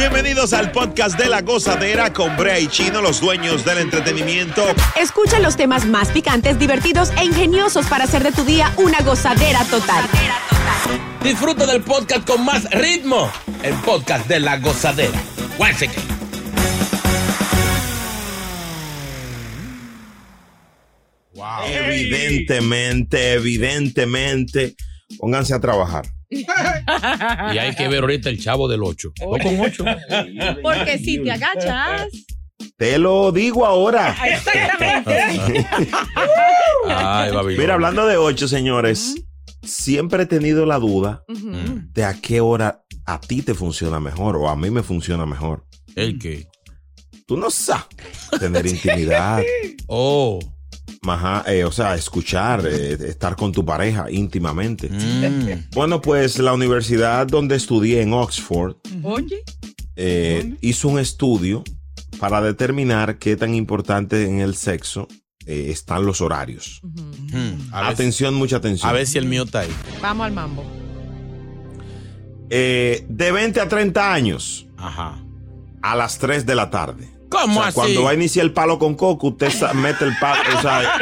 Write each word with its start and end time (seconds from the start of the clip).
Bienvenidos 0.00 0.54
al 0.54 0.72
podcast 0.72 1.18
de 1.18 1.28
la 1.28 1.42
gozadera 1.42 2.10
con 2.10 2.34
Brea 2.34 2.58
y 2.58 2.68
Chino, 2.68 3.02
los 3.02 3.20
dueños 3.20 3.66
del 3.66 3.76
entretenimiento. 3.76 4.64
Escucha 4.98 5.38
los 5.40 5.58
temas 5.58 5.84
más 5.84 6.08
picantes, 6.08 6.58
divertidos 6.58 7.10
e 7.18 7.24
ingeniosos 7.26 7.84
para 7.86 8.04
hacer 8.04 8.22
de 8.22 8.32
tu 8.32 8.42
día 8.42 8.72
una 8.78 9.02
gozadera 9.02 9.62
total. 9.66 10.06
Disfruta 11.22 11.66
del 11.66 11.82
podcast 11.82 12.26
con 12.26 12.46
más 12.46 12.64
ritmo. 12.70 13.30
El 13.62 13.74
podcast 13.74 14.26
de 14.26 14.40
la 14.40 14.56
gozadera. 14.56 15.20
Guáseque. 15.58 16.00
Evidentemente, 21.66 23.34
evidentemente, 23.34 24.76
pónganse 25.18 25.52
a 25.52 25.60
trabajar. 25.60 26.06
Y 26.30 27.58
hay 27.58 27.74
que 27.74 27.88
ver 27.88 28.02
ahorita 28.02 28.30
el 28.30 28.40
chavo 28.40 28.68
del 28.68 28.82
8. 28.82 29.12
Oh. 29.22 29.36
No 29.36 29.44
con 29.44 29.60
8. 29.60 29.84
Porque 30.62 30.98
si 30.98 31.22
te 31.22 31.32
agachas. 31.32 32.08
Te 32.76 32.98
lo 32.98 33.32
digo 33.32 33.66
ahora. 33.66 34.16
Exactamente. 34.26 35.66
Ay. 36.86 37.32
Mira, 37.58 37.74
hablando 37.74 38.06
de 38.06 38.16
ocho, 38.16 38.48
señores, 38.48 39.16
siempre 39.62 40.22
he 40.22 40.26
tenido 40.26 40.66
la 40.66 40.78
duda 40.78 41.24
de 41.28 42.04
a 42.04 42.14
qué 42.20 42.40
hora 42.40 42.82
a 43.06 43.20
ti 43.20 43.42
te 43.42 43.54
funciona 43.54 43.98
mejor 43.98 44.36
o 44.36 44.48
a 44.48 44.56
mí 44.56 44.70
me 44.70 44.82
funciona 44.82 45.26
mejor. 45.26 45.64
¿El 45.96 46.18
qué? 46.18 46.48
Tú 47.26 47.36
no 47.36 47.50
sabes 47.50 47.86
tener 48.38 48.66
intimidad. 48.66 49.42
Oh. 49.86 50.38
Ajá, 51.06 51.44
eh, 51.46 51.64
o 51.64 51.72
sea, 51.72 51.94
escuchar, 51.94 52.64
eh, 52.66 52.92
estar 53.08 53.36
con 53.36 53.52
tu 53.52 53.64
pareja 53.64 54.10
íntimamente. 54.10 54.88
Mm. 54.90 55.68
Bueno, 55.74 56.00
pues 56.00 56.38
la 56.38 56.52
universidad 56.52 57.26
donde 57.26 57.56
estudié 57.56 58.02
en 58.02 58.12
Oxford 58.12 58.76
Oye. 59.02 59.42
eh, 59.96 60.56
hizo 60.60 60.88
un 60.88 60.98
estudio 60.98 61.64
para 62.18 62.40
determinar 62.42 63.18
qué 63.18 63.36
tan 63.36 63.54
importante 63.54 64.26
en 64.26 64.40
el 64.40 64.54
sexo 64.54 65.08
eh, 65.46 65.68
están 65.70 66.04
los 66.04 66.20
horarios. 66.20 66.80
Atención, 67.72 68.34
mucha 68.34 68.56
atención. 68.56 68.88
a 68.88 68.92
ver 68.92 69.06
si 69.06 69.18
el 69.18 69.24
mío 69.26 69.44
está 69.44 69.60
ahí. 69.60 69.70
Vamos 70.02 70.26
al 70.26 70.32
mambo. 70.32 70.64
Eh, 72.50 73.06
de 73.08 73.32
20 73.32 73.60
a 73.60 73.68
30 73.68 74.12
años 74.12 74.66
Ajá. 74.76 75.24
a 75.82 75.96
las 75.96 76.18
3 76.18 76.44
de 76.46 76.54
la 76.54 76.68
tarde. 76.70 77.08
¿Cómo 77.30 77.60
O 77.60 77.62
sea, 77.62 77.68
así? 77.68 77.74
Cuando 77.76 78.02
va 78.02 78.10
a 78.10 78.14
iniciar 78.14 78.44
el 78.44 78.52
palo 78.52 78.78
con 78.78 78.94
coco, 78.96 79.28
usted 79.28 79.50
mete 79.74 80.04
el 80.04 80.12
palo. 80.20 80.42
O 80.58 80.60
sea, 80.60 80.98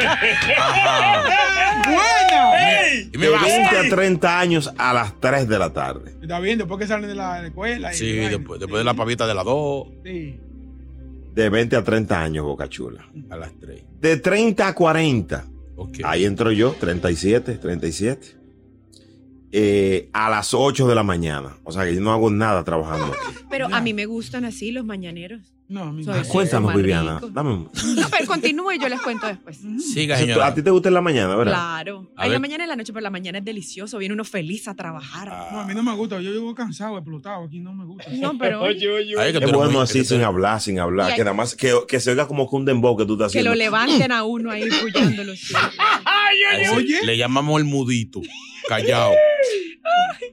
me 3.13 3.25
de 3.25 3.29
va 3.29 3.39
a- 3.41 3.43
20 3.45 3.77
a 3.77 3.89
30 3.89 4.39
años 4.39 4.71
a 4.77 4.93
las 4.93 5.19
3 5.19 5.47
de 5.47 5.59
la 5.59 5.73
tarde. 5.73 6.13
Está 6.21 6.39
bien, 6.39 6.57
después 6.57 6.79
que 6.79 6.87
salen 6.87 7.09
de 7.09 7.15
la 7.15 7.45
escuela. 7.45 7.91
y- 7.93 7.97
Sí, 7.97 8.11
después, 8.13 8.59
después 8.59 8.79
de 8.79 8.83
la 8.83 8.93
pavita 8.93 9.25
de 9.27 9.33
las 9.33 9.45
2 9.45 9.87
Sí. 10.03 10.39
De 11.33 11.49
20 11.49 11.75
a 11.75 11.83
30 11.83 12.21
años, 12.21 12.43
Boca 12.45 12.67
Chula. 12.67 13.07
a 13.29 13.35
las 13.37 13.51
3. 13.59 13.83
De 13.99 14.17
30 14.17 14.67
a 14.67 14.73
40. 14.75 15.45
Ok. 15.77 15.99
Ahí 16.03 16.25
entro 16.25 16.51
yo, 16.51 16.75
37, 16.79 17.55
37. 17.55 18.35
Eh, 19.51 20.09
a 20.13 20.29
las 20.29 20.53
8 20.53 20.87
de 20.87 20.95
la 20.95 21.03
mañana. 21.03 21.57
O 21.63 21.71
sea 21.71 21.83
que 21.85 21.95
yo 21.95 22.01
no 22.01 22.11
hago 22.11 22.29
nada 22.29 22.63
trabajando. 22.63 23.13
Pero 23.49 23.67
a 23.73 23.81
mí 23.81 23.93
me 23.93 24.05
gustan 24.05 24.45
así 24.45 24.71
los 24.71 24.85
mañaneros. 24.85 25.53
No, 25.69 25.83
a 25.83 25.91
mí 25.91 26.03
Soy- 26.03 26.23
sí. 26.23 26.29
Cuéntanos, 26.31 26.73
Viviana. 26.73 27.21
Dame 27.31 27.51
un- 27.51 27.69
No, 27.95 28.09
pero 28.09 28.25
continúe 28.25 28.71
y 28.71 28.79
yo 28.79 28.89
les 28.89 28.99
cuento 29.01 29.27
después. 29.27 29.61
Tú- 29.61 29.79
señora. 29.79 30.47
A 30.47 30.53
ti 30.55 30.63
te 30.63 30.71
gusta 30.71 30.87
en 30.87 30.95
la 30.95 31.01
mañana, 31.01 31.35
¿verdad? 31.35 31.53
Claro. 31.53 32.11
A 32.17 32.23
Hay 32.23 32.29
ver. 32.29 32.35
la 32.37 32.39
mañana 32.39 32.63
y 32.65 32.67
la 32.67 32.75
noche, 32.75 32.91
pero 32.91 33.03
la 33.03 33.11
mañana 33.11 33.37
es 33.37 33.45
delicioso. 33.45 33.99
Viene 33.99 34.15
uno 34.15 34.23
feliz 34.23 34.67
a 34.67 34.73
trabajar. 34.73 35.27
No, 35.51 35.59
a 35.59 35.65
mí 35.67 35.75
no 35.75 35.83
me 35.83 35.93
gusta. 35.93 36.19
Yo 36.21 36.31
llego 36.31 36.55
cansado, 36.55 36.97
explotado. 36.97 37.43
Aquí 37.45 37.59
no 37.59 37.71
me 37.73 37.85
gusta. 37.85 38.05
No, 38.13 38.35
pero 38.37 38.63
Ay, 38.63 38.79
que 38.79 39.39
tú 39.39 39.45
Es 39.45 39.51
bueno 39.53 39.79
así, 39.81 39.99
que 39.99 40.05
sin 40.05 40.23
hablar, 40.23 40.59
sin 40.59 40.79
hablar. 40.79 41.09
Y 41.09 41.11
hay- 41.11 41.17
Que 41.17 41.23
nada 41.23 41.35
más 41.35 41.55
que, 41.55 41.71
que 41.87 41.99
se 41.99 42.09
oiga 42.09 42.27
como 42.27 42.49
que 42.49 42.55
un 42.55 42.65
dembow 42.65 42.97
que 42.97 43.05
tú 43.05 43.13
estás 43.13 43.31
que 43.31 43.37
haciendo. 43.39 43.51
lo 43.51 43.55
levanten 43.55 44.11
a 44.11 44.23
uno 44.23 44.49
ahí 44.49 44.67
puyándolo. 44.81 45.35
sí. 45.35 45.53
Oye. 46.75 46.99
Le 47.03 47.15
llamamos 47.17 47.59
el 47.59 47.65
mudito. 47.65 48.21
Callao. 48.67 49.13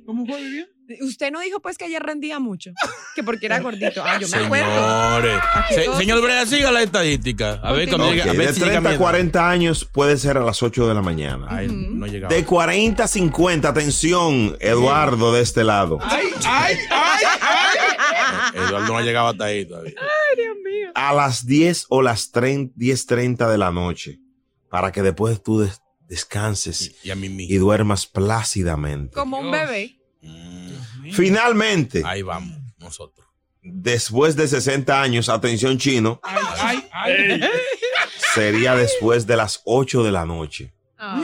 ¿Cómo 0.07 0.25
fue, 0.27 0.43
Vivian? 0.43 0.67
Usted 1.01 1.31
no 1.33 1.41
dijo 1.41 1.61
pues 1.61 1.77
que 1.79 1.85
ayer 1.85 2.03
rendía 2.03 2.39
mucho. 2.39 2.71
Que 3.15 3.23
porque 3.23 3.47
era 3.47 3.61
gordito. 3.61 4.03
Ah, 4.05 4.19
yo 4.21 4.29
me 4.29 4.37
acuerdo. 4.39 4.67
Señores. 4.71 5.41
Se- 5.71 5.97
señor 5.97 6.23
Brea, 6.23 6.47
siga 6.47 6.71
la 6.71 6.83
estadística. 6.83 7.55
A 7.63 7.73
ver 7.73 7.89
cuando 7.89 8.07
Ok, 8.09 8.15
llegue. 8.15 8.23
A 8.31 8.33
ver 8.33 8.49
de 8.49 8.55
si 8.55 8.61
llega 8.61 8.73
30 8.73 8.89
a 8.89 8.93
mi- 8.93 8.99
40 8.99 9.51
años 9.51 9.85
puede 9.85 10.17
ser 10.17 10.37
a 10.39 10.41
las 10.45 10.63
8 10.63 10.87
de 10.87 10.95
la 10.95 11.03
mañana. 11.03 11.47
Ay, 11.49 11.69
no 11.69 12.07
llegaba. 12.07 12.35
De 12.35 12.45
40 12.45 13.05
a 13.05 13.09
50, 13.09 13.69
atención, 13.69 14.57
Eduardo 14.61 15.33
de 15.33 15.43
este 15.43 15.65
lado. 15.65 15.99
¡Ay, 16.03 16.27
ay, 16.45 16.77
ay, 16.91 17.25
ay! 17.41 18.55
Eduardo 18.55 18.87
no 18.89 18.99
ha 18.99 19.03
llegado 19.03 19.29
hasta 19.29 19.45
ahí 19.45 19.65
todavía. 19.67 19.93
Dios 20.37 20.57
mío. 20.65 20.91
A 20.95 21.13
las 21.15 21.47
10 21.47 21.87
o 21.89 22.03
las 22.03 22.31
30, 22.31 22.73
10.30 22.77 23.51
de 23.51 23.59
la 23.59 23.71
noche. 23.71 24.19
Para 24.71 24.93
que 24.93 25.03
después 25.03 25.43
tú 25.43 25.61
des- 25.61 25.81
descanses 26.09 26.95
Y 27.03 27.11
a 27.11 27.17
mí 27.17 27.27
y 27.39 27.57
duermas 27.57 28.07
plácidamente. 28.07 29.15
Como 29.15 29.39
un 29.39 29.51
Dios. 29.51 29.61
bebé. 29.67 29.97
Finalmente, 31.12 32.03
Ahí 32.05 32.22
vamos, 32.22 32.56
nosotros. 32.78 33.27
después 33.62 34.37
de 34.37 34.49
60 34.49 35.00
años, 35.03 35.28
atención 35.28 35.78
chino, 35.78 36.21
¡Ay, 36.22 36.83
ay, 36.93 37.41
ay! 37.41 37.41
sería 38.34 38.75
después 38.75 39.27
de 39.27 39.37
las 39.37 39.61
8 39.65 40.03
de 40.05 40.12
la 40.12 40.25
noche. 40.27 40.72
Ah, 40.99 41.21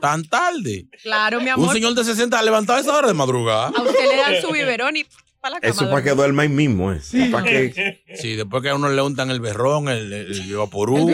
Tan 0.00 0.24
tarde. 0.24 0.86
claro, 1.02 1.38
mi 1.40 1.46
Un 1.46 1.50
amor. 1.52 1.72
señor 1.72 1.94
de 1.94 2.04
60 2.04 2.40
levantado 2.42 2.78
a 2.78 2.82
esa 2.82 2.96
hora 2.96 3.08
de 3.08 3.14
madrugada. 3.14 3.68
A 3.76 3.82
usted 3.82 4.06
le 4.08 4.16
dan 4.16 4.40
su 4.40 4.52
biberón 4.52 4.96
y 4.96 5.04
para 5.40 5.54
la 5.56 5.60
cama. 5.60 5.72
Eso 5.72 5.90
para 5.90 6.02
que 6.02 6.10
duerma 6.10 6.42
ahí 6.42 6.48
mismo, 6.48 6.92
¿eh? 6.92 7.00
Para 7.32 7.44
que, 7.44 8.02
Sí, 8.14 8.36
después 8.36 8.62
que 8.62 8.68
a 8.70 8.74
uno 8.76 8.88
le 8.90 9.00
untan 9.02 9.30
el 9.30 9.40
berrón, 9.40 9.88
el, 9.88 10.12
el, 10.12 10.32
el 10.40 10.56
vaporú. 10.56 11.08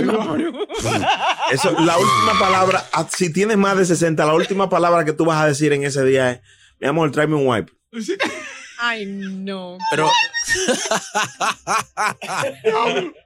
eso, 1.51 1.71
la 1.81 1.97
última 1.99 2.39
palabra, 2.39 2.87
ah, 2.93 3.07
si 3.11 3.33
tienes 3.33 3.57
más 3.57 3.77
de 3.77 3.85
60, 3.87 4.25
la 4.25 4.35
última 4.35 4.69
palabra 4.69 5.05
que 5.05 5.13
tú 5.13 5.25
vas 5.25 5.43
a 5.43 5.47
decir 5.47 5.73
en 5.73 5.85
ese 5.85 6.05
día 6.05 6.31
es, 6.33 6.41
mi 6.81 6.89
amor, 6.89 7.11
tráeme 7.11 7.37
un 7.37 7.47
wipe. 7.47 7.73
Je 7.95 8.01
sais. 8.01 8.19
Ay, 8.87 9.07
no. 9.07 9.79
Pero. 9.91 10.11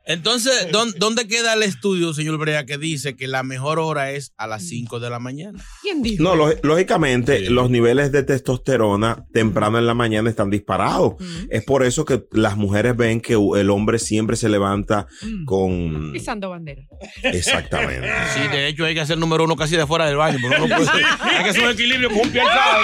Entonces, 0.07 0.69
¿dón- 0.73 0.95
¿dónde 0.99 1.27
queda 1.29 1.55
el 1.55 1.63
estudio, 1.63 2.15
señor 2.15 2.39
Brea, 2.39 2.65
que 2.65 2.79
dice 2.79 3.17
que 3.17 3.27
la 3.27 3.43
mejor 3.43 3.79
hora 3.79 4.11
es 4.13 4.33
a 4.39 4.47
las 4.47 4.63
5 4.67 5.01
de 5.01 5.11
la 5.11 5.19
mañana? 5.19 5.63
¿Quién 5.83 6.03
dijo? 6.03 6.23
No, 6.23 6.35
lógi- 6.35 6.59
lógicamente, 6.63 7.41
Sí. 7.41 7.47
los 7.53 7.71
niveles 7.71 8.13
de 8.13 8.23
testosterona 8.23 9.25
temprano 9.33 9.79
en 9.79 9.87
la 9.87 9.95
mañana 9.95 10.31
están 10.31 10.51
disparados. 10.51 11.15
Es 11.51 11.65
por 11.65 11.85
eso 11.85 12.05
que 12.05 12.23
las 12.33 12.57
mujeres 12.57 12.97
ven 12.97 13.21
que 13.21 13.35
el 13.35 13.71
hombre 13.71 13.99
siempre 13.99 14.37
se 14.37 14.49
levanta 14.49 15.07
con... 15.45 16.13
Pisando 16.13 16.51
bandera. 16.51 16.83
Exactamente. 17.23 18.09
Sí, 18.35 18.41
de 18.49 18.69
hecho 18.69 18.85
hay 18.85 18.95
que 18.95 19.01
hacer 19.01 19.19
número 19.19 19.45
uno 19.45 19.57
casi 19.57 19.77
de 19.77 19.87
fuera 19.87 20.07
del 20.07 20.17
baño. 20.17 20.39
porque 20.41 20.57
uno 20.57 20.69
no 20.69 20.77
puede- 20.77 21.05
hay 21.21 21.45
que 21.45 21.51
hacer 21.51 21.65
un 21.65 21.71
equilibrio 21.71 22.09
con 22.11 22.21
un 22.21 22.31
pie 22.31 22.41
alzado. 22.43 22.83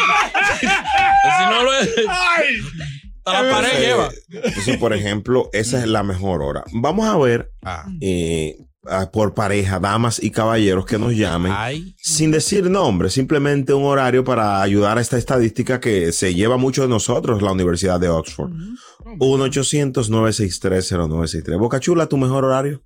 si 0.60 1.44
no 1.50 1.62
lo 1.62 1.72
es. 1.74 1.90
la 3.26 3.50
pared 3.50 3.80
lleva. 3.80 4.10
Entonces, 4.30 4.76
por 4.78 4.92
ejemplo, 4.92 5.48
esa 5.52 5.80
es 5.80 5.86
la 5.88 6.02
mejor 6.02 6.42
hora. 6.42 6.64
Vamos 6.72 7.06
a 7.06 7.16
ver 7.16 7.50
Ah. 7.64 7.86
eh, 8.00 8.56
por 9.14 9.32
pareja, 9.32 9.80
damas 9.80 10.22
y 10.22 10.30
caballeros 10.30 10.84
que 10.84 10.98
nos 10.98 11.14
llamen. 11.16 11.52
Ay. 11.56 11.94
Sin 11.98 12.30
decir 12.30 12.68
nombre, 12.70 13.08
simplemente 13.08 13.72
un 13.72 13.84
horario 13.84 14.24
para 14.24 14.60
ayudar 14.60 14.98
a 14.98 15.00
esta 15.00 15.16
estadística 15.16 15.80
que 15.80 16.12
se 16.12 16.34
lleva 16.34 16.58
mucho 16.58 16.82
de 16.82 16.88
nosotros, 16.88 17.40
la 17.40 17.52
Universidad 17.52 17.98
de 17.98 18.10
Oxford. 18.10 18.50
1-800-963-0963. 19.18 21.58
Boca 21.58 21.80
Chula, 21.80 22.06
¿tu 22.06 22.16
mejor 22.16 22.44
horario? 22.44 22.82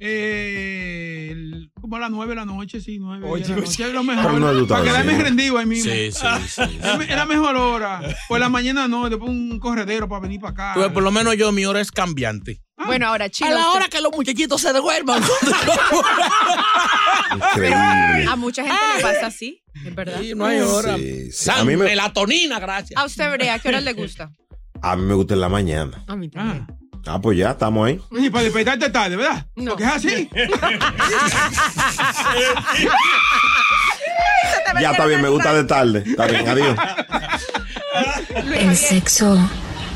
Eh, 0.00 0.71
a 1.96 2.00
las 2.00 2.10
9 2.10 2.30
de 2.30 2.36
la 2.36 2.44
noche, 2.44 2.80
sí, 2.80 2.98
9 2.98 3.26
Oye, 3.26 3.42
de 3.42 3.48
la 3.50 3.54
oye. 3.56 3.64
noche 3.66 3.86
es 3.88 3.92
lo 3.92 4.02
mejor. 4.04 4.32
no 4.34 4.66
para 4.66 4.84
quedarme 4.84 5.18
rendido 5.22 5.58
ahí 5.58 5.66
mismo. 5.66 5.92
Sí, 5.92 6.10
sí, 6.12 6.26
sí. 6.48 6.62
Es, 6.82 7.08
es 7.08 7.16
la 7.16 7.26
mejor 7.26 7.56
hora. 7.56 8.00
Pues 8.28 8.40
la 8.40 8.48
mañana 8.48 8.88
no, 8.88 9.08
después 9.08 9.30
un 9.30 9.58
corredero 9.58 10.08
para 10.08 10.20
venir 10.20 10.40
para 10.40 10.52
acá. 10.72 10.80
Ves, 10.80 10.90
por 10.92 11.02
lo 11.02 11.10
menos 11.10 11.36
yo, 11.36 11.52
mi 11.52 11.64
hora 11.66 11.80
es 11.80 11.90
cambiante. 11.92 12.60
Bueno, 12.84 13.06
ahora, 13.06 13.28
Chino. 13.30 13.50
A 13.50 13.52
la 13.54 13.60
usted- 13.66 13.76
hora 13.76 13.88
que 13.88 14.00
los 14.00 14.10
muchachitos 14.12 14.60
se 14.60 14.72
devuelvan. 14.72 15.22
Increíble. 17.34 18.26
A 18.28 18.36
mucha 18.36 18.62
gente 18.64 18.78
le 18.96 19.02
pasa 19.02 19.26
así, 19.26 19.62
es 19.86 19.94
verdad. 19.94 20.20
Sí, 20.20 20.34
no 20.34 20.46
hay 20.46 20.60
hora. 20.60 20.96
Sí, 20.96 21.30
sí. 21.32 21.50
A 21.50 21.64
mí 21.64 21.76
me- 21.76 21.84
Melatonina, 21.84 22.58
gracias. 22.58 23.00
A 23.00 23.04
usted, 23.04 23.30
Brea, 23.32 23.58
¿qué 23.58 23.68
hora 23.68 23.80
le 23.80 23.92
gusta? 23.92 24.30
A 24.82 24.96
mí 24.96 25.02
me 25.04 25.14
gusta 25.14 25.34
en 25.34 25.40
la 25.40 25.48
mañana. 25.48 26.04
A 26.08 26.16
mí 26.16 26.28
también. 26.28 26.66
Ah, 26.68 26.74
pues 27.22 27.38
ya, 27.38 27.50
estamos 27.50 27.86
ahí. 27.86 28.00
Y 28.10 28.30
para 28.30 28.44
despertarte 28.44 28.90
tarde, 28.90 29.16
¿verdad? 29.16 29.46
No. 29.56 29.72
Porque 29.72 29.84
es 29.84 29.90
así. 29.90 30.28
Ya 34.80 34.92
está 34.92 35.06
bien, 35.06 35.22
me 35.22 35.28
gusta 35.28 35.52
de 35.52 35.64
tarde. 35.64 36.02
Está 36.06 36.26
bien, 36.26 36.48
adiós. 36.48 36.76
El 38.54 38.76
sexo 38.76 39.38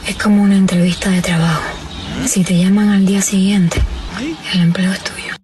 es 0.07 0.17
como 0.17 0.43
una 0.43 0.57
entrevista 0.57 1.11
de 1.11 1.23
trabajo. 1.23 1.63
Si 2.27 2.45
te 2.45 2.57
llaman 2.57 2.91
al 2.91 3.07
día 3.07 3.23
siguiente, 3.23 3.81
el 4.53 4.61
empleo 4.61 4.93
es 4.93 5.01
tuyo. 5.01 5.35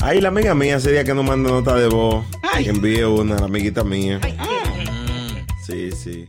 Ahí 0.00 0.20
la 0.20 0.28
amiga 0.28 0.54
mía 0.54 0.76
ese 0.76 0.92
día 0.92 1.04
que 1.04 1.14
nos 1.14 1.24
manda 1.24 1.50
nota 1.50 1.74
de 1.74 1.88
voz. 1.88 2.24
Ay. 2.54 2.64
Que 2.64 2.70
envíe 2.70 3.02
una, 3.02 3.36
la 3.36 3.46
amiguita 3.46 3.84
mía. 3.84 4.20
Sí, 5.66 5.90
sí. 5.92 6.28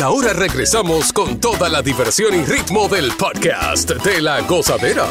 Y 0.00 0.02
ahora 0.02 0.32
regresamos 0.32 1.12
con 1.12 1.38
toda 1.38 1.68
la 1.68 1.82
diversión 1.82 2.34
y 2.34 2.42
ritmo 2.46 2.88
del 2.88 3.12
podcast 3.18 3.90
de 3.90 4.22
la 4.22 4.40
gozadera. 4.40 5.06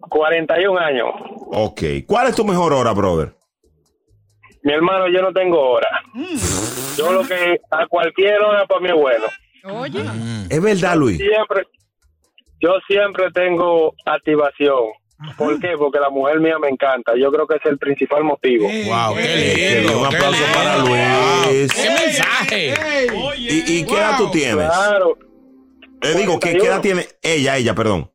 41 0.10 0.80
años. 0.80 1.08
Ok. 1.52 1.82
¿Cuál 2.08 2.28
es 2.28 2.36
tu 2.36 2.46
mejor 2.46 2.72
hora, 2.72 2.94
brother? 2.94 3.36
Mi 4.64 4.72
hermano, 4.72 5.10
yo 5.10 5.22
no 5.22 5.34
tengo 5.34 5.60
hora. 5.72 5.88
Yo 6.98 7.12
lo 7.12 7.24
que 7.28 7.60
a 7.70 7.86
cualquier 7.88 8.42
hora 8.42 8.66
para 8.66 8.80
mí 8.80 8.88
es 8.88 8.96
bueno. 8.96 9.26
Oye. 9.82 10.06
Es 10.50 10.62
verdad, 10.62 10.96
Luis. 10.96 11.18
Siempre, 11.18 11.64
yo 12.62 12.72
siempre 12.88 13.26
tengo 13.34 13.94
activación. 14.06 14.80
¿Por 15.38 15.60
qué? 15.60 15.74
Porque 15.78 16.00
la 16.00 16.10
mujer 16.10 16.40
mía 16.40 16.58
me 16.58 16.70
encanta. 16.70 17.14
Yo 17.18 17.30
creo 17.34 17.46
que 17.48 17.56
es 17.58 17.66
el 17.66 17.78
principal 17.78 18.24
motivo. 18.24 18.66
Wow, 18.66 19.16
qué 19.16 19.82
lindo. 19.82 20.00
un 20.00 20.06
aplauso 20.06 20.44
para 20.54 20.78
Luis. 20.78 21.74
¡Qué 21.74 21.90
mensaje! 21.90 22.74
¿Y, 23.38 23.80
y 23.80 23.86
qué 23.86 23.94
edad 23.94 24.18
tú 24.18 24.32
tienes? 24.32 24.68
Claro. 24.68 25.18
Le 26.14 26.20
digo, 26.20 26.40
¿qué, 26.40 26.58
qué 26.58 26.68
edad 26.68 26.82
tiene 26.82 27.06
ella, 27.22 27.58
ella, 27.58 27.74
perdón? 27.76 28.12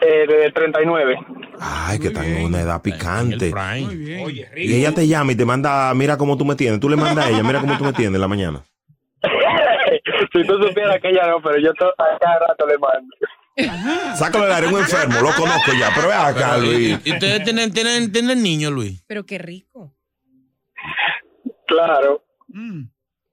Eh, 0.00 0.26
de 0.26 0.50
39. 0.52 1.16
Ay, 1.60 1.98
que 2.00 2.08
está 2.08 2.26
en 2.26 2.44
una 2.44 2.60
edad 2.60 2.82
picante. 2.82 3.52
Muy 3.54 3.96
bien. 3.96 4.28
Y 4.56 4.74
ella 4.74 4.92
te 4.92 5.06
llama 5.06 5.32
y 5.32 5.36
te 5.36 5.44
manda, 5.44 5.94
mira 5.94 6.16
cómo 6.16 6.36
tú 6.36 6.44
me 6.44 6.56
tienes. 6.56 6.80
Tú 6.80 6.88
le 6.88 6.96
mandas 6.96 7.26
a 7.26 7.30
ella, 7.30 7.42
mira 7.42 7.60
cómo 7.60 7.78
tú 7.78 7.84
me 7.84 7.92
tienes 7.92 8.14
en 8.16 8.20
la 8.20 8.28
mañana. 8.28 8.64
si 10.32 10.44
tú 10.44 10.58
supieras 10.60 10.98
que 11.00 11.10
ella 11.10 11.28
no, 11.28 11.40
pero 11.40 11.58
yo 11.58 11.70
a 11.70 12.18
cada 12.18 12.38
rato 12.48 12.66
le 12.66 12.78
mando. 12.78 13.14
Sácalo 14.16 14.44
del 14.46 14.54
aire, 14.54 14.68
un 14.68 14.78
enfermo, 14.80 15.20
lo 15.20 15.32
conozco 15.34 15.72
ya. 15.78 15.90
Pero 15.94 16.08
ve 16.08 16.14
acá, 16.14 16.52
Pero, 16.56 16.64
¿y- 16.64 16.88
Luis. 16.88 16.98
¿Y 17.04 17.12
ustedes 17.12 17.44
tienen, 17.44 17.72
tienen, 17.72 18.10
tienen 18.10 18.42
niños, 18.42 18.72
Luis? 18.72 19.04
Pero 19.06 19.24
qué 19.24 19.38
rico. 19.38 19.94
Claro. 21.66 22.24
Mm. 22.48 22.84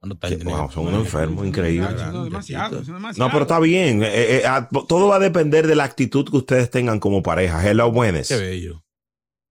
Están 0.02 0.44
Wow, 0.44 0.70
son 0.70 0.86
unos 0.86 1.00
enfermos 1.00 1.46
increíbles. 1.46 1.90
No 2.10 2.30
no. 2.30 3.12
No, 3.18 3.30
pero 3.30 3.42
está 3.42 3.60
bien. 3.60 4.02
Eh, 4.02 4.36
eh, 4.36 4.42
ah, 4.46 4.66
todo 4.88 5.08
va 5.08 5.16
a 5.16 5.18
depender 5.18 5.66
de 5.66 5.76
la 5.76 5.84
actitud 5.84 6.26
que 6.30 6.38
ustedes 6.38 6.70
tengan 6.70 6.98
como 6.98 7.22
pareja. 7.22 7.62
Hello, 7.68 7.92
buenas. 7.92 8.28
Qué 8.28 8.36
bello. 8.36 8.82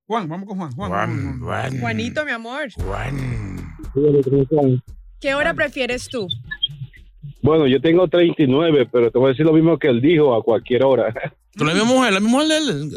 Juan, 0.07 0.27
vamos 0.27 0.47
con 0.47 0.57
Juan. 0.57 0.71
Juan, 0.71 0.89
Juan, 0.89 1.39
Juan. 1.39 1.79
Juanito, 1.79 2.25
mi 2.25 2.31
amor. 2.31 2.69
¿Qué 5.19 5.35
hora 5.35 5.53
prefieres 5.53 6.07
tú? 6.09 6.27
Bueno, 7.43 7.67
yo 7.67 7.79
tengo 7.79 8.07
39, 8.07 8.89
pero 8.91 9.11
te 9.11 9.19
voy 9.19 9.27
a 9.27 9.29
decir 9.29 9.45
lo 9.45 9.53
mismo 9.53 9.77
que 9.77 9.87
él 9.87 10.01
dijo 10.01 10.35
a 10.35 10.43
cualquier 10.43 10.83
hora. 10.83 11.13
¿Tú 11.51 11.63
la 11.63 11.73
misma 11.73 11.89
mujer? 11.89 12.13
¿La 12.13 12.19
misma 12.19 12.39
mujer 12.39 12.47
de 12.47 12.57
él? 12.57 12.89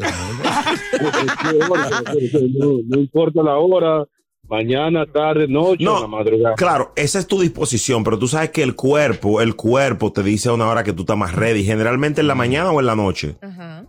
no, 2.57 2.79
no 2.87 2.99
importa 2.99 3.43
la 3.43 3.57
hora, 3.57 4.05
mañana, 4.53 5.05
tarde, 5.05 5.47
noche, 5.47 5.83
No. 5.83 5.97
o 5.97 6.01
la 6.01 6.07
madrugada. 6.07 6.55
Claro, 6.55 6.91
esa 6.95 7.19
es 7.19 7.27
tu 7.27 7.39
disposición, 7.41 8.03
pero 8.03 8.17
tú 8.19 8.27
sabes 8.27 8.51
que 8.51 8.63
el 8.63 8.75
cuerpo, 8.75 9.41
el 9.41 9.55
cuerpo 9.55 10.11
te 10.11 10.23
dice 10.23 10.49
a 10.49 10.53
una 10.53 10.67
hora 10.67 10.83
que 10.83 10.93
tú 10.93 11.01
estás 11.03 11.17
más 11.17 11.33
ready, 11.35 11.63
generalmente 11.63 12.21
en 12.21 12.27
la 12.27 12.35
mañana 12.35 12.71
o 12.71 12.79
en 12.79 12.85
la 12.85 12.95
noche. 12.95 13.35
Ajá. 13.41 13.85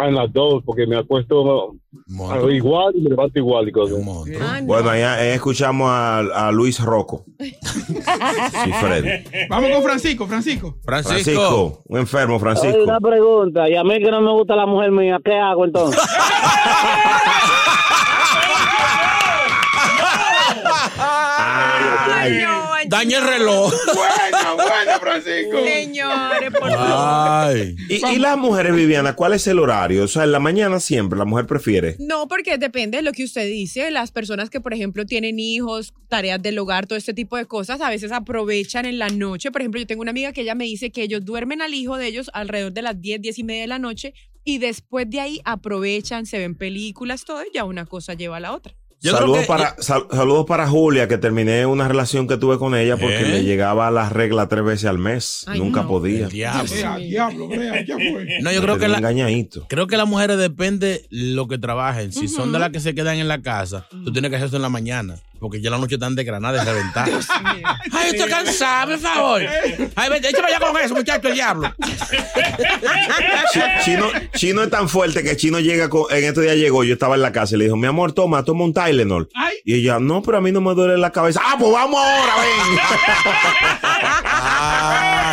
Ah, 0.00 0.06
En 0.06 0.14
las 0.14 0.32
dos, 0.32 0.62
porque 0.64 0.86
me 0.86 0.96
acuesto 0.96 1.74
igual 2.52 2.94
y 2.94 3.00
me 3.00 3.10
levanto 3.10 3.36
igual 3.38 3.68
y 3.68 3.72
cosas. 3.72 3.98
Ah, 4.40 4.60
no. 4.60 4.66
Bueno, 4.68 4.90
ahí, 4.90 5.02
ahí 5.02 5.28
escuchamos 5.30 5.88
a, 5.90 6.18
a 6.48 6.52
Luis 6.52 6.78
Rocco. 6.80 7.24
Sí, 7.38 8.72
Fred. 8.80 9.24
Vamos 9.48 9.70
con 9.70 9.82
Francisco, 9.82 10.26
Francisco. 10.26 10.76
Francisco, 10.84 11.82
un 11.86 11.98
enfermo, 11.98 12.34
Hay 12.34 12.40
Francisco. 12.40 12.82
una 12.84 13.00
pregunta, 13.00 13.68
y 13.68 13.74
a 13.76 13.82
mí 13.84 13.98
que 13.98 14.10
no 14.10 14.20
me 14.20 14.30
gusta 14.32 14.54
la 14.56 14.66
mujer 14.66 14.90
mía, 14.92 15.18
¿qué 15.24 15.34
hago 15.34 15.64
entonces? 15.64 16.00
Ay, 22.46 22.88
Daña 22.88 23.18
el 23.18 23.24
reloj. 23.24 23.72
Buena, 23.86 24.54
buena, 24.54 24.98
Francisco. 25.00 25.64
Señores, 25.64 26.50
por 26.50 26.70
favor. 26.70 26.86
Ay. 26.88 27.76
Y, 27.88 28.06
y 28.06 28.18
las 28.18 28.36
mujeres, 28.36 28.74
Viviana, 28.74 29.14
¿cuál 29.14 29.32
es 29.32 29.46
el 29.46 29.58
horario? 29.58 30.04
O 30.04 30.08
sea, 30.08 30.24
en 30.24 30.32
la 30.32 30.40
mañana 30.40 30.80
siempre, 30.80 31.18
la 31.18 31.24
mujer 31.24 31.46
prefiere. 31.46 31.96
No, 31.98 32.28
porque 32.28 32.58
depende 32.58 32.98
de 32.98 33.02
lo 33.02 33.12
que 33.12 33.24
usted 33.24 33.46
dice. 33.46 33.90
Las 33.90 34.10
personas 34.10 34.50
que, 34.50 34.60
por 34.60 34.74
ejemplo, 34.74 35.06
tienen 35.06 35.38
hijos, 35.38 35.92
tareas 36.08 36.42
del 36.42 36.58
hogar, 36.58 36.86
todo 36.86 36.98
este 36.98 37.14
tipo 37.14 37.36
de 37.36 37.46
cosas, 37.46 37.80
a 37.80 37.90
veces 37.90 38.12
aprovechan 38.12 38.86
en 38.86 38.98
la 38.98 39.08
noche. 39.08 39.50
Por 39.50 39.60
ejemplo, 39.60 39.80
yo 39.80 39.86
tengo 39.86 40.02
una 40.02 40.10
amiga 40.10 40.32
que 40.32 40.42
ella 40.42 40.54
me 40.54 40.64
dice 40.64 40.90
que 40.90 41.02
ellos 41.02 41.24
duermen 41.24 41.62
al 41.62 41.74
hijo 41.74 41.96
de 41.96 42.06
ellos 42.06 42.30
alrededor 42.32 42.72
de 42.72 42.82
las 42.82 43.00
10, 43.00 43.22
10 43.22 43.38
y 43.38 43.44
media 43.44 43.62
de 43.62 43.68
la 43.68 43.78
noche 43.78 44.14
y 44.44 44.58
después 44.58 45.08
de 45.10 45.20
ahí 45.20 45.40
aprovechan, 45.44 46.24
se 46.24 46.38
ven 46.38 46.54
películas, 46.54 47.24
todo 47.24 47.42
y 47.42 47.48
ya 47.52 47.64
una 47.64 47.84
cosa 47.84 48.14
lleva 48.14 48.38
a 48.38 48.40
la 48.40 48.52
otra. 48.52 48.74
Saludos 49.00 49.40
que- 49.40 49.46
para, 49.46 49.76
sal- 49.78 50.06
saludos 50.10 50.44
para 50.46 50.66
Julia, 50.66 51.06
que 51.06 51.18
terminé 51.18 51.66
una 51.66 51.86
relación 51.86 52.26
que 52.26 52.36
tuve 52.36 52.58
con 52.58 52.74
ella 52.74 52.96
porque 52.96 53.20
¿Eh? 53.20 53.28
le 53.28 53.44
llegaba 53.44 53.90
la 53.92 54.08
regla 54.08 54.48
tres 54.48 54.64
veces 54.64 54.86
al 54.86 54.98
mes. 54.98 55.44
Ay, 55.46 55.60
Nunca 55.60 55.82
no. 55.82 55.88
podía. 55.88 56.24
El 56.26 56.30
diablo. 56.32 56.70
Diablo, 56.98 57.48
¿qué 57.48 57.84
fue? 57.86 58.26
No, 58.42 58.50
yo 58.52 58.60
creo 58.60 58.78
que 58.78 58.88
la, 58.88 58.98
engañadito. 58.98 59.66
creo 59.68 59.86
que 59.86 59.96
las 59.96 60.08
mujeres 60.08 60.38
depende 60.38 61.06
lo 61.10 61.46
que 61.48 61.58
trabajen. 61.58 62.12
Si 62.12 62.26
son 62.28 62.52
de 62.52 62.58
las 62.58 62.70
que 62.70 62.80
se 62.80 62.94
quedan 62.94 63.18
en 63.18 63.28
la 63.28 63.40
casa, 63.40 63.86
tú 63.90 64.12
tienes 64.12 64.30
que 64.30 64.36
hacer 64.36 64.48
eso 64.48 64.56
en 64.56 64.62
la 64.62 64.68
mañana. 64.68 65.16
Porque 65.40 65.60
ya 65.60 65.70
la 65.70 65.78
noche 65.78 65.94
están 65.94 66.14
desgranadas 66.16 66.62
y 66.64 66.68
reventadas. 66.68 67.28
Ay, 67.92 68.10
estoy 68.12 68.28
cansada, 68.28 68.86
por 68.86 68.98
favor. 68.98 69.42
Ay, 69.94 70.10
vete, 70.10 70.30
échame 70.30 70.48
allá 70.48 70.58
con 70.58 70.76
eso, 70.82 70.94
muchacho, 70.94 71.28
el 71.28 71.34
diablo. 71.34 71.72
Chi- 73.52 73.60
Chino, 73.84 74.06
Chino 74.34 74.62
es 74.62 74.70
tan 74.70 74.88
fuerte 74.88 75.22
que 75.22 75.36
Chino 75.36 75.60
llega 75.60 75.88
con, 75.88 76.04
en 76.10 76.24
este 76.24 76.40
día 76.42 76.54
llegó, 76.54 76.82
yo 76.84 76.94
estaba 76.94 77.14
en 77.14 77.22
la 77.22 77.30
casa 77.32 77.54
y 77.54 77.58
le 77.58 77.64
dijo, 77.64 77.76
mi 77.76 77.86
amor, 77.86 78.12
toma, 78.12 78.44
toma 78.44 78.64
un 78.64 78.74
Tylenol. 78.74 79.28
Y 79.64 79.74
ella, 79.76 79.98
no, 80.00 80.22
pero 80.22 80.38
a 80.38 80.40
mí 80.40 80.50
no 80.50 80.60
me 80.60 80.74
duele 80.74 80.98
la 80.98 81.12
cabeza. 81.12 81.40
Ah, 81.44 81.56
pues 81.58 81.70
vamos 81.72 82.00
ahora, 82.00 82.32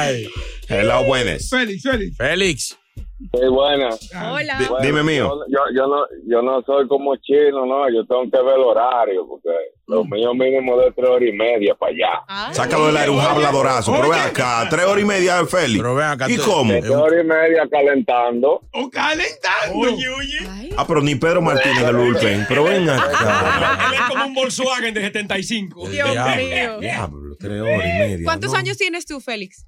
ven. 0.08 0.28
Hello, 0.68 1.04
buenas. 1.06 1.50
Félix, 1.50 1.84
Félix. 1.84 2.18
Félix. 2.18 2.78
Sí, 3.20 3.48
buena. 3.50 3.90
Hola. 4.32 4.58
Di- 4.60 4.68
dime 4.88 5.04
mío. 5.04 5.32
Yo, 5.50 5.60
yo, 5.76 5.88
no, 5.88 6.06
yo 6.28 6.42
no 6.42 6.62
soy 6.64 6.88
como 6.88 7.16
chino, 7.18 7.66
no. 7.66 7.90
Yo 7.90 8.06
tengo 8.06 8.24
que 8.24 8.42
ver 8.44 8.56
el 8.56 8.62
horario 8.62 9.26
porque 9.28 9.50
lo 9.88 10.04
mío 10.04 10.34
mínimo 10.34 10.80
de 10.80 10.92
tres 10.92 11.10
horas 11.10 11.30
y 11.30 11.32
media 11.32 11.76
para 11.76 11.92
allá. 11.92 12.54
Sácalo 12.54 12.88
del 12.88 12.98
aire 12.98 13.12
un 13.12 13.20
habladorazo. 13.20 13.92
Pero 13.94 14.10
ve 14.10 14.18
acá, 14.18 14.68
tres 14.70 14.86
horas 14.86 15.04
y 15.04 15.06
media, 15.06 15.46
Félix. 15.46 15.84
¿Y 16.28 16.38
cómo? 16.38 16.72
Tres 16.72 16.90
horas 16.90 17.24
y 17.24 17.28
media 17.28 17.68
calentando. 17.70 18.62
O 18.72 18.90
calentando. 18.90 19.78
Oye, 19.78 20.10
oye. 20.10 20.70
Ah, 20.78 20.86
pero 20.88 21.02
ni 21.02 21.16
Pedro 21.16 21.42
Martínez 21.42 21.86
del 21.86 21.96
bullpen. 21.96 22.46
Pero 22.48 22.64
ven 22.64 22.90
acá. 22.90 23.78
Él 23.88 23.94
es 23.94 24.02
como 24.10 24.26
un 24.26 24.34
Volkswagen 24.34 24.94
de 24.94 25.02
75. 25.02 25.90
Dios 25.90 26.10
mío. 26.10 26.80
Diablo, 26.80 27.36
tres 27.40 27.62
horas 27.62 27.86
y 27.86 28.00
media. 28.00 28.26
¿Cuántos 28.26 28.52
no. 28.52 28.58
años 28.58 28.78
tienes 28.78 29.06
tú, 29.06 29.20
Félix? 29.20 29.68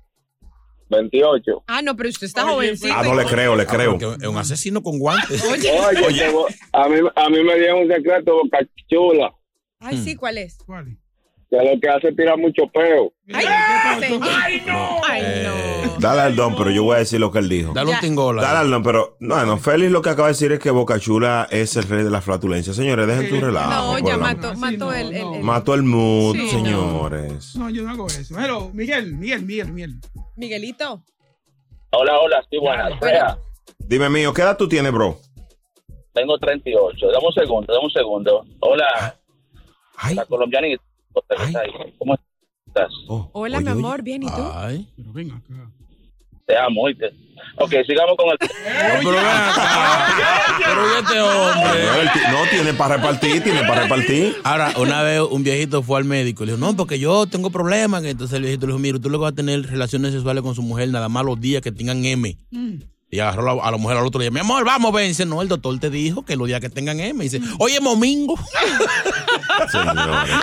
28. 0.89 1.63
Ah, 1.67 1.81
no, 1.81 1.95
pero 1.95 2.09
usted 2.09 2.27
está 2.27 2.43
jovencito. 2.43 2.93
Ah, 2.95 3.03
no 3.03 3.13
le 3.13 3.25
creo, 3.25 3.55
le 3.55 3.65
creo. 3.65 3.97
Es 4.19 4.27
un 4.27 4.37
asesino 4.37 4.81
con 4.81 4.97
guantes. 4.99 5.43
Oye. 5.51 5.71
Oye, 6.05 6.25
a, 6.71 6.87
mí, 6.87 6.95
a 7.15 7.29
mí 7.29 7.43
me 7.43 7.55
dieron 7.55 7.81
un 7.83 7.87
secreto, 7.89 8.35
boca 8.35 8.59
chula, 8.89 9.33
Ay, 9.79 9.97
sí, 9.97 10.15
¿cuál 10.15 10.37
es? 10.37 10.57
que 11.49 11.55
lo 11.55 11.79
que 11.79 11.87
hace 11.89 12.09
es 12.09 12.15
tirar 12.17 12.37
mucho 12.37 12.63
peo. 12.73 13.13
Ay, 13.33 13.45
no. 14.65 14.99
Ay, 15.07 15.43
no. 15.45 15.97
Dale 15.99 16.21
al 16.21 16.35
don, 16.35 16.57
pero 16.57 16.71
yo 16.71 16.83
voy 16.83 16.97
a 16.97 16.99
decir 16.99 17.21
lo 17.21 17.31
que 17.31 17.39
él 17.39 17.47
dijo. 17.47 17.71
Dale 17.73 17.91
un 17.91 17.99
tingola. 18.01 18.41
Dale 18.41 18.57
al 18.59 18.69
don, 18.69 18.83
pero 18.83 19.15
no, 19.21 19.45
no, 19.45 19.57
Félix 19.57 19.89
lo 19.91 20.01
que 20.01 20.09
acaba 20.09 20.27
de 20.27 20.33
decir 20.33 20.51
es 20.51 20.59
que 20.59 20.71
Boca 20.71 20.99
Chula 20.99 21.47
es 21.49 21.75
el 21.77 21.83
rey 21.83 22.03
de 22.03 22.09
la 22.09 22.19
flatulencia. 22.19 22.73
Señores, 22.73 23.07
dejen 23.07 23.29
tu 23.29 23.39
relajo. 23.45 23.69
No, 23.93 23.99
ya 23.99 24.17
mató, 24.17 24.53
mató 24.55 24.91
el, 24.93 25.15
el- 25.15 25.35
el- 25.35 25.43
Mató 25.43 25.73
el 25.73 25.83
mood, 25.83 26.35
Sí, 26.35 26.49
señores. 26.49 27.55
No, 27.55 27.69
yo 27.69 27.83
no 27.83 27.91
hago 27.91 28.07
eso. 28.07 28.37
Hello, 28.37 28.69
Miguel, 28.73 29.13
Miguel, 29.15 29.43
Miguel, 29.43 29.71
Miguel. 29.71 29.95
Miguelito. 30.35 31.01
Hola, 31.91 32.19
hola, 32.19 32.43
sí, 32.51 32.57
buenas. 32.59 32.99
Vea, 32.99 33.37
Dime 33.79 34.09
mío, 34.09 34.33
¿qué 34.33 34.41
edad 34.41 34.57
tú 34.57 34.67
tienes, 34.67 34.91
bro? 34.91 35.17
tengo 36.13 36.37
38. 36.39 37.07
Dame 37.11 37.25
un 37.27 37.33
segundo, 37.33 37.71
dame 37.73 37.85
un 37.85 37.91
segundo. 37.91 38.45
Hola. 38.59 39.15
La 40.13 40.25
colombianita. 40.25 40.81
¿Cómo 41.97 42.15
estás? 42.67 42.91
Hola, 43.33 43.59
mi 43.61 43.69
amor, 43.69 44.01
bien, 44.03 44.23
¿y 44.23 44.27
tú? 44.27 44.43
Ay. 44.53 44.87
Pero 44.95 45.13
ven 45.13 45.31
acá. 45.31 45.71
Te 46.45 46.57
amo, 46.57 46.83
¿oíste? 46.83 47.07
Ok, 47.57 47.71
sigamos 47.85 48.15
con 48.17 48.29
el... 48.29 48.37
pero 48.99 49.11
ven 49.11 49.25
acá. 49.25 50.05
Pero 50.65 50.81
¿y 50.87 50.99
este 50.99 51.21
hombre? 51.21 51.83
No, 52.31 52.49
tiene 52.49 52.73
para 52.73 52.97
repartir, 52.97 53.43
tiene 53.43 53.61
para 53.61 53.83
repartir. 53.83 54.35
Ahora, 54.43 54.73
una 54.77 55.01
vez 55.01 55.21
un 55.21 55.43
viejito 55.43 55.81
fue 55.83 55.97
al 55.99 56.05
médico 56.05 56.43
y 56.43 56.47
le 56.47 56.53
dijo, 56.55 56.65
no, 56.65 56.75
porque 56.75 56.99
yo 56.99 57.25
tengo 57.27 57.49
problemas. 57.49 58.03
Entonces 58.03 58.35
el 58.37 58.43
viejito 58.43 58.65
le 58.67 58.73
dijo, 58.73 58.79
mira, 58.79 58.99
tú 58.99 59.09
lo 59.09 59.19
vas 59.19 59.31
a 59.33 59.35
tener 59.35 59.65
relaciones 59.67 60.13
sexuales 60.13 60.41
con 60.43 60.55
su 60.55 60.61
mujer 60.61 60.89
nada 60.89 61.09
más 61.09 61.25
los 61.25 61.39
días 61.39 61.61
que 61.61 61.71
tengan 61.71 62.03
M. 62.05 62.37
Y 63.09 63.19
agarró 63.19 63.43
la- 63.55 63.63
a 63.63 63.71
la 63.71 63.77
mujer 63.77 63.97
al 63.97 64.05
otro 64.05 64.19
día, 64.19 64.31
mi 64.31 64.39
amor, 64.41 64.65
vamos, 64.65 64.91
ven. 64.93 65.07
Dice, 65.09 65.25
no, 65.25 65.41
el 65.41 65.47
doctor 65.47 65.77
te 65.79 65.89
dijo 65.89 66.23
que 66.25 66.35
los 66.35 66.47
días 66.47 66.59
que 66.59 66.69
tengan 66.69 66.99
M. 66.99 67.23
Y 67.23 67.29
dice, 67.29 67.41
oye, 67.59 67.79
momingo. 67.81 68.35
Señores. 69.69 70.35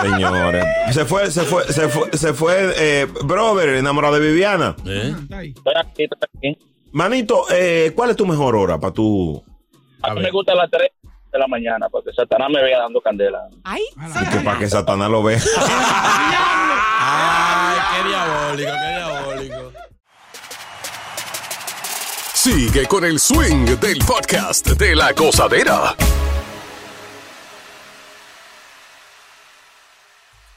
Señores. 0.00 0.64
Se 0.92 1.04
fue, 1.04 1.30
se 1.30 1.42
fue, 1.42 1.64
se 1.72 1.88
fue, 1.88 2.10
se 2.16 2.34
fue, 2.34 2.72
eh, 2.76 3.06
brother, 3.24 3.70
enamorado 3.70 4.14
de 4.14 4.20
Viviana. 4.20 4.76
Manito, 6.92 7.44
eh, 7.50 7.92
¿cuál 7.94 8.10
es 8.10 8.16
tu 8.16 8.26
mejor 8.26 8.56
hora 8.56 8.78
para 8.78 8.92
tu... 8.92 9.42
A 10.02 10.14
mí 10.14 10.22
me 10.22 10.30
gusta 10.30 10.54
las 10.54 10.70
3 10.70 10.90
de 11.32 11.38
la 11.38 11.46
mañana 11.46 11.88
porque 11.90 12.12
Satanás 12.12 12.48
me 12.50 12.62
vea 12.62 12.78
dando 12.78 13.00
candela. 13.00 13.48
Ay, 13.64 13.82
Y 13.96 14.28
que 14.30 14.40
para 14.40 14.58
que 14.58 14.68
Satanás 14.68 15.10
lo 15.10 15.22
vea. 15.22 15.38
Ay, 17.00 17.78
qué 17.94 18.08
diabólico, 18.08 18.72
qué 18.72 18.88
diabólico. 18.96 19.72
Sigue 22.32 22.86
con 22.86 23.04
el 23.04 23.18
swing 23.18 23.66
del 23.78 23.98
podcast 24.06 24.66
de 24.68 24.94
la 24.94 25.12
gozadera. 25.12 25.94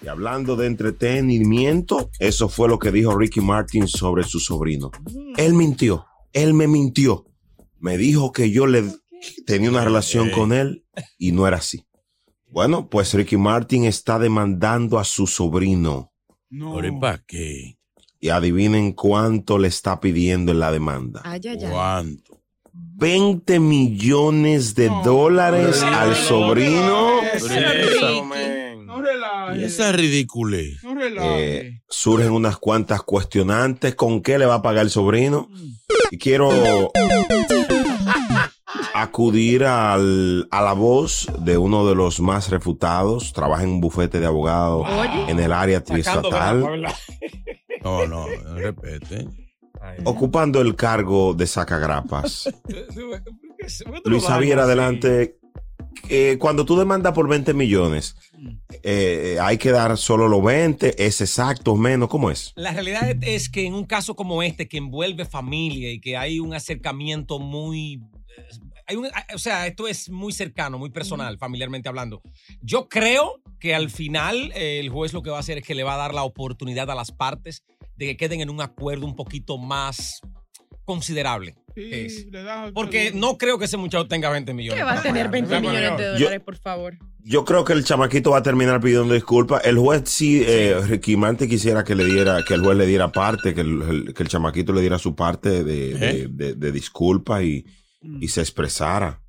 Y 0.03 0.07
hablando 0.07 0.55
de 0.55 0.67
entretenimiento, 0.67 2.09
eso 2.19 2.49
fue 2.49 2.67
lo 2.67 2.79
que 2.79 2.91
dijo 2.91 3.15
Ricky 3.15 3.41
Martin 3.41 3.87
sobre 3.87 4.23
su 4.23 4.39
sobrino. 4.39 4.91
Él 5.37 5.53
mintió, 5.53 6.07
él 6.33 6.53
me 6.53 6.67
mintió. 6.67 7.25
Me 7.79 7.97
dijo 7.97 8.31
que 8.31 8.51
yo 8.51 8.65
le 8.65 8.83
tenía 9.45 9.69
una 9.69 9.83
relación 9.83 10.31
con 10.31 10.53
él 10.53 10.85
y 11.17 11.31
no 11.31 11.47
era 11.47 11.57
así. 11.57 11.85
Bueno, 12.47 12.89
pues 12.89 13.13
Ricky 13.13 13.37
Martin 13.37 13.85
está 13.85 14.19
demandando 14.19 14.99
a 14.99 15.03
su 15.03 15.27
sobrino. 15.27 16.11
¿Pero 16.49 16.87
y 16.87 16.99
para 16.99 17.23
qué? 17.25 17.77
Y 18.19 18.29
adivinen 18.29 18.91
cuánto 18.91 19.57
le 19.57 19.67
está 19.67 19.99
pidiendo 19.99 20.51
en 20.51 20.59
la 20.59 20.71
demanda. 20.71 21.21
Ay, 21.23 21.41
ay, 21.45 21.57
ay. 21.63 21.71
¿Cuánto? 21.71 22.41
20 22.73 23.59
millones 23.59 24.75
de 24.75 24.89
dólares 25.03 25.81
al 25.81 26.15
sobrino. 26.15 27.19
No 28.91 29.01
relajes. 29.01 29.61
Y 29.61 29.63
esa 29.65 29.91
ridiculez. 29.91 30.83
No 30.83 30.93
relajes. 30.95 31.31
Eh, 31.63 31.81
surgen 31.89 32.31
unas 32.31 32.57
cuantas 32.57 33.01
cuestionantes 33.03 33.95
con 33.95 34.21
qué 34.21 34.37
le 34.37 34.45
va 34.45 34.55
a 34.55 34.61
pagar 34.61 34.83
el 34.85 34.89
sobrino. 34.91 35.49
Y 36.11 36.17
quiero 36.17 36.49
acudir 38.93 39.63
al- 39.65 40.47
a 40.51 40.61
la 40.61 40.73
voz 40.73 41.27
de 41.39 41.57
uno 41.57 41.85
de 41.87 41.95
los 41.95 42.19
más 42.19 42.49
refutados. 42.49 43.33
Trabaja 43.33 43.63
en 43.63 43.69
un 43.69 43.81
bufete 43.81 44.19
de 44.19 44.25
abogados 44.25 44.87
en 45.27 45.39
el 45.39 45.51
área 45.51 45.83
triestatal, 45.83 46.61
No, 47.83 48.05
no, 48.07 48.25
repete. 48.55 49.27
ocupando 50.03 50.61
el 50.61 50.75
cargo 50.75 51.33
de 51.33 51.47
sacagrapas. 51.47 52.49
Luis 54.05 54.23
Javier, 54.25 54.59
adelante. 54.59 55.37
Eh, 56.09 56.37
cuando 56.39 56.65
tú 56.65 56.77
demandas 56.77 57.13
por 57.13 57.27
20 57.27 57.53
millones, 57.53 58.15
eh, 58.83 59.37
hay 59.41 59.57
que 59.57 59.71
dar 59.71 59.97
solo 59.97 60.27
los 60.27 60.43
20, 60.43 61.05
es 61.05 61.21
exacto, 61.21 61.75
menos, 61.75 62.09
¿cómo 62.09 62.31
es? 62.31 62.53
La 62.55 62.71
realidad 62.71 63.15
es 63.21 63.49
que 63.49 63.65
en 63.65 63.73
un 63.73 63.85
caso 63.85 64.15
como 64.15 64.43
este, 64.43 64.67
que 64.67 64.77
envuelve 64.77 65.25
familia 65.25 65.91
y 65.91 65.99
que 65.99 66.17
hay 66.17 66.39
un 66.39 66.53
acercamiento 66.53 67.39
muy. 67.39 68.01
eh, 68.37 68.47
Hay 68.87 68.95
un, 68.95 69.07
o 69.33 69.37
sea, 69.37 69.67
esto 69.67 69.87
es 69.87 70.09
muy 70.09 70.33
cercano, 70.33 70.77
muy 70.77 70.89
personal, 70.89 71.37
familiarmente 71.37 71.87
hablando. 71.87 72.21
Yo 72.61 72.89
creo 72.89 73.41
que 73.59 73.75
al 73.75 73.89
final 73.89 74.51
eh, 74.55 74.79
el 74.79 74.89
juez 74.89 75.13
lo 75.13 75.21
que 75.21 75.29
va 75.29 75.37
a 75.37 75.41
hacer 75.41 75.59
es 75.59 75.63
que 75.63 75.75
le 75.75 75.83
va 75.83 75.93
a 75.93 75.97
dar 75.97 76.13
la 76.13 76.23
oportunidad 76.23 76.89
a 76.89 76.95
las 76.95 77.11
partes 77.11 77.63
de 77.95 78.07
que 78.07 78.17
queden 78.17 78.41
en 78.41 78.49
un 78.49 78.59
acuerdo 78.59 79.05
un 79.05 79.15
poquito 79.15 79.57
más 79.57 80.19
considerable. 80.83 81.55
Porque 82.73 83.11
no 83.13 83.37
creo 83.37 83.57
que 83.57 83.65
ese 83.65 83.77
muchacho 83.77 84.07
tenga 84.07 84.29
20 84.29 84.53
millones. 84.53 84.79
¿Qué 84.79 84.83
va 84.83 84.93
a 84.99 85.01
tener 85.01 85.29
20 85.29 85.59
millones 85.59 85.97
de 85.97 86.03
Yo- 86.03 86.25
dólares, 86.25 86.41
por 86.45 86.57
favor? 86.57 86.97
Yo 87.23 87.45
creo 87.45 87.63
que 87.63 87.73
el 87.73 87.83
chamaquito 87.83 88.31
va 88.31 88.39
a 88.39 88.43
terminar 88.43 88.81
pidiendo 88.81 89.13
disculpas. 89.13 89.63
El 89.63 89.77
juez 89.77 90.03
sí, 90.05 90.41
eh, 90.45 90.75
Ricky 90.87 91.15
Martin 91.17 91.47
quisiera 91.47 91.83
que 91.83 91.93
le 91.93 92.05
diera, 92.05 92.39
que 92.47 92.55
el 92.55 92.61
juez 92.61 92.75
le 92.77 92.87
diera 92.87 93.11
parte, 93.11 93.53
que 93.53 93.61
el, 93.61 93.81
el- 93.83 94.13
que 94.13 94.23
el 94.23 94.29
chamaquito 94.29 94.73
le 94.73 94.81
diera 94.81 94.97
su 94.97 95.15
parte 95.15 95.63
de, 95.63 95.93
de, 95.93 96.27
de- 96.27 96.53
de 96.55 96.71
disculpa 96.71 97.43
y, 97.43 97.63
y 98.19 98.27
se 98.27 98.41
expresara. 98.41 99.21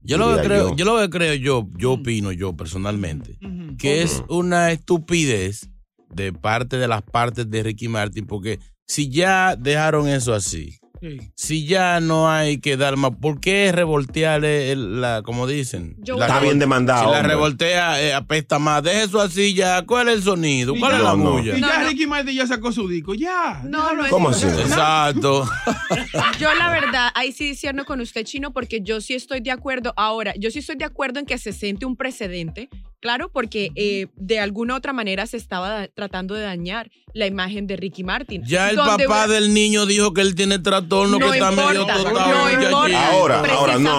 Yo 0.00 0.16
lo 0.18 0.36
que 0.36 0.42
creo, 0.42 0.70
yo. 0.70 0.76
yo 0.76 0.84
lo 0.84 0.98
que 1.00 1.10
creo 1.10 1.34
yo, 1.34 1.66
yo 1.78 1.92
opino 1.92 2.30
yo 2.32 2.54
personalmente, 2.56 3.38
que 3.78 4.02
es 4.02 4.22
una 4.28 4.70
estupidez 4.72 5.68
de 6.10 6.32
parte 6.32 6.76
de 6.76 6.88
las 6.88 7.02
partes 7.02 7.50
de 7.50 7.62
Ricky 7.62 7.88
Martin, 7.88 8.26
porque 8.26 8.58
si 8.86 9.08
ya 9.10 9.56
dejaron 9.56 10.08
eso 10.08 10.32
así, 10.34 10.78
si 11.34 11.66
ya 11.66 12.00
no 12.00 12.30
hay 12.30 12.58
que 12.58 12.76
dar 12.76 12.96
más, 12.96 13.12
¿por 13.20 13.40
qué 13.40 13.70
revoltearle 13.72 14.72
el- 14.72 15.00
la, 15.00 15.22
como 15.22 15.46
dicen? 15.46 15.96
Yo- 15.98 16.18
La 16.18 16.26
Está 16.26 16.40
bien 16.40 16.58
demandado, 16.58 17.04
Si 17.06 17.10
la 17.10 17.18
hombre. 17.18 17.32
revoltea, 17.34 18.02
eh, 18.02 18.14
apesta 18.14 18.58
más. 18.58 18.82
Deje 18.82 19.02
eso 19.04 19.20
así 19.20 19.54
ya. 19.54 19.82
¿Cuál 19.86 20.08
es 20.08 20.14
el 20.16 20.22
sonido? 20.22 20.74
¿Cuál 20.78 20.94
es 20.96 21.00
la 21.02 21.10
No, 21.10 21.16
no. 21.16 21.32
bulla? 21.32 21.56
Y 21.56 21.60
ya 21.60 21.84
Ricky 21.88 22.06
Martin 22.06 22.34
ya 22.34 22.46
sacó 22.46 22.72
su 22.72 22.88
disco, 22.88 23.14
ya. 23.14 23.62
No, 23.64 23.94
no 23.94 24.04
es 24.04 24.10
¿Cómo 24.10 24.30
así? 24.30 24.46
Exacto. 24.46 25.48
Yo 26.38 26.52
la 26.54 26.70
verdad, 26.70 27.10
ahí 27.14 27.32
sí 27.32 27.48
disierno 27.48 27.84
con 27.84 28.00
usted, 28.00 28.24
Chino, 28.24 28.52
porque 28.52 28.80
yo 28.82 29.00
sí 29.00 29.14
estoy 29.14 29.40
de 29.40 29.50
acuerdo. 29.50 29.92
Ahora, 29.96 30.32
yo 30.38 30.50
sí 30.50 30.58
estoy 30.60 30.76
de 30.76 30.84
acuerdo 30.84 31.18
en 31.20 31.26
que 31.26 31.38
se 31.38 31.52
siente 31.52 31.86
un 31.86 31.96
precedente, 31.96 32.68
claro, 33.04 33.30
porque 33.30 33.70
eh, 33.76 34.06
de 34.16 34.40
alguna 34.40 34.74
otra 34.76 34.94
manera 34.94 35.26
se 35.26 35.36
estaba 35.36 35.88
tratando 35.88 36.34
de 36.34 36.40
dañar 36.42 36.90
la 37.12 37.26
imagen 37.26 37.66
de 37.66 37.76
Ricky 37.76 38.02
Martin. 38.02 38.42
Ya 38.46 38.70
el 38.70 38.76
papá 38.76 39.24
una- 39.24 39.26
del 39.28 39.52
niño 39.52 39.84
dijo 39.84 40.14
que 40.14 40.22
él 40.22 40.34
tiene 40.34 40.58
trastorno, 40.58 41.18
no 41.18 41.30
que 41.30 41.36
está 41.36 41.50
medio 41.50 41.82
importa, 41.82 41.94
tostado. 42.02 42.18
no 42.18 42.50
importa. 42.62 43.08
Ahora, 43.10 43.10
ahora, 43.12 43.36
no, 43.36 43.42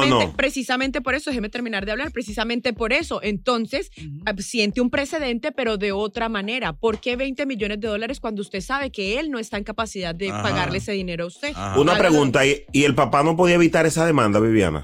Precisamente- 0.04 0.26
no. 0.26 0.34
Precisamente 0.36 1.02
por 1.02 1.14
eso, 1.14 1.30
déjeme 1.30 1.50
terminar 1.50 1.86
de 1.86 1.92
hablar, 1.92 2.12
precisamente 2.12 2.74
por 2.74 2.94
eso. 2.94 3.20
Entonces, 3.22 3.92
eh, 3.96 4.42
siente 4.42 4.82
un 4.82 4.90
precedente, 4.90 5.52
pero 5.52 5.78
de 5.78 5.92
otra 5.92 6.28
manera. 6.28 6.74
¿Por 6.74 7.00
qué 7.00 7.16
20 7.16 7.46
millones 7.46 7.80
de 7.80 7.88
dólares 7.88 8.20
cuando 8.20 8.42
usted 8.42 8.62
sabe 8.62 8.90
que 8.92 9.20
él 9.20 9.30
no 9.30 9.38
está 9.38 9.58
en 9.58 9.64
capacidad 9.66 10.16
de 10.16 10.32
Ajá. 10.32 10.42
pagarle 10.42 10.80
ese 10.80 10.94
dinero 10.94 11.26
a 11.26 11.28
usted? 11.28 11.54
Una 11.78 11.96
pregunta, 11.96 12.44
¿y, 12.46 12.64
y 12.74 12.84
el 12.86 12.96
papá 12.96 13.22
no 13.22 13.36
podía 13.38 13.54
evitar 13.56 13.86
esa 13.86 14.04
demanda, 14.04 14.40
Viviana? 14.40 14.84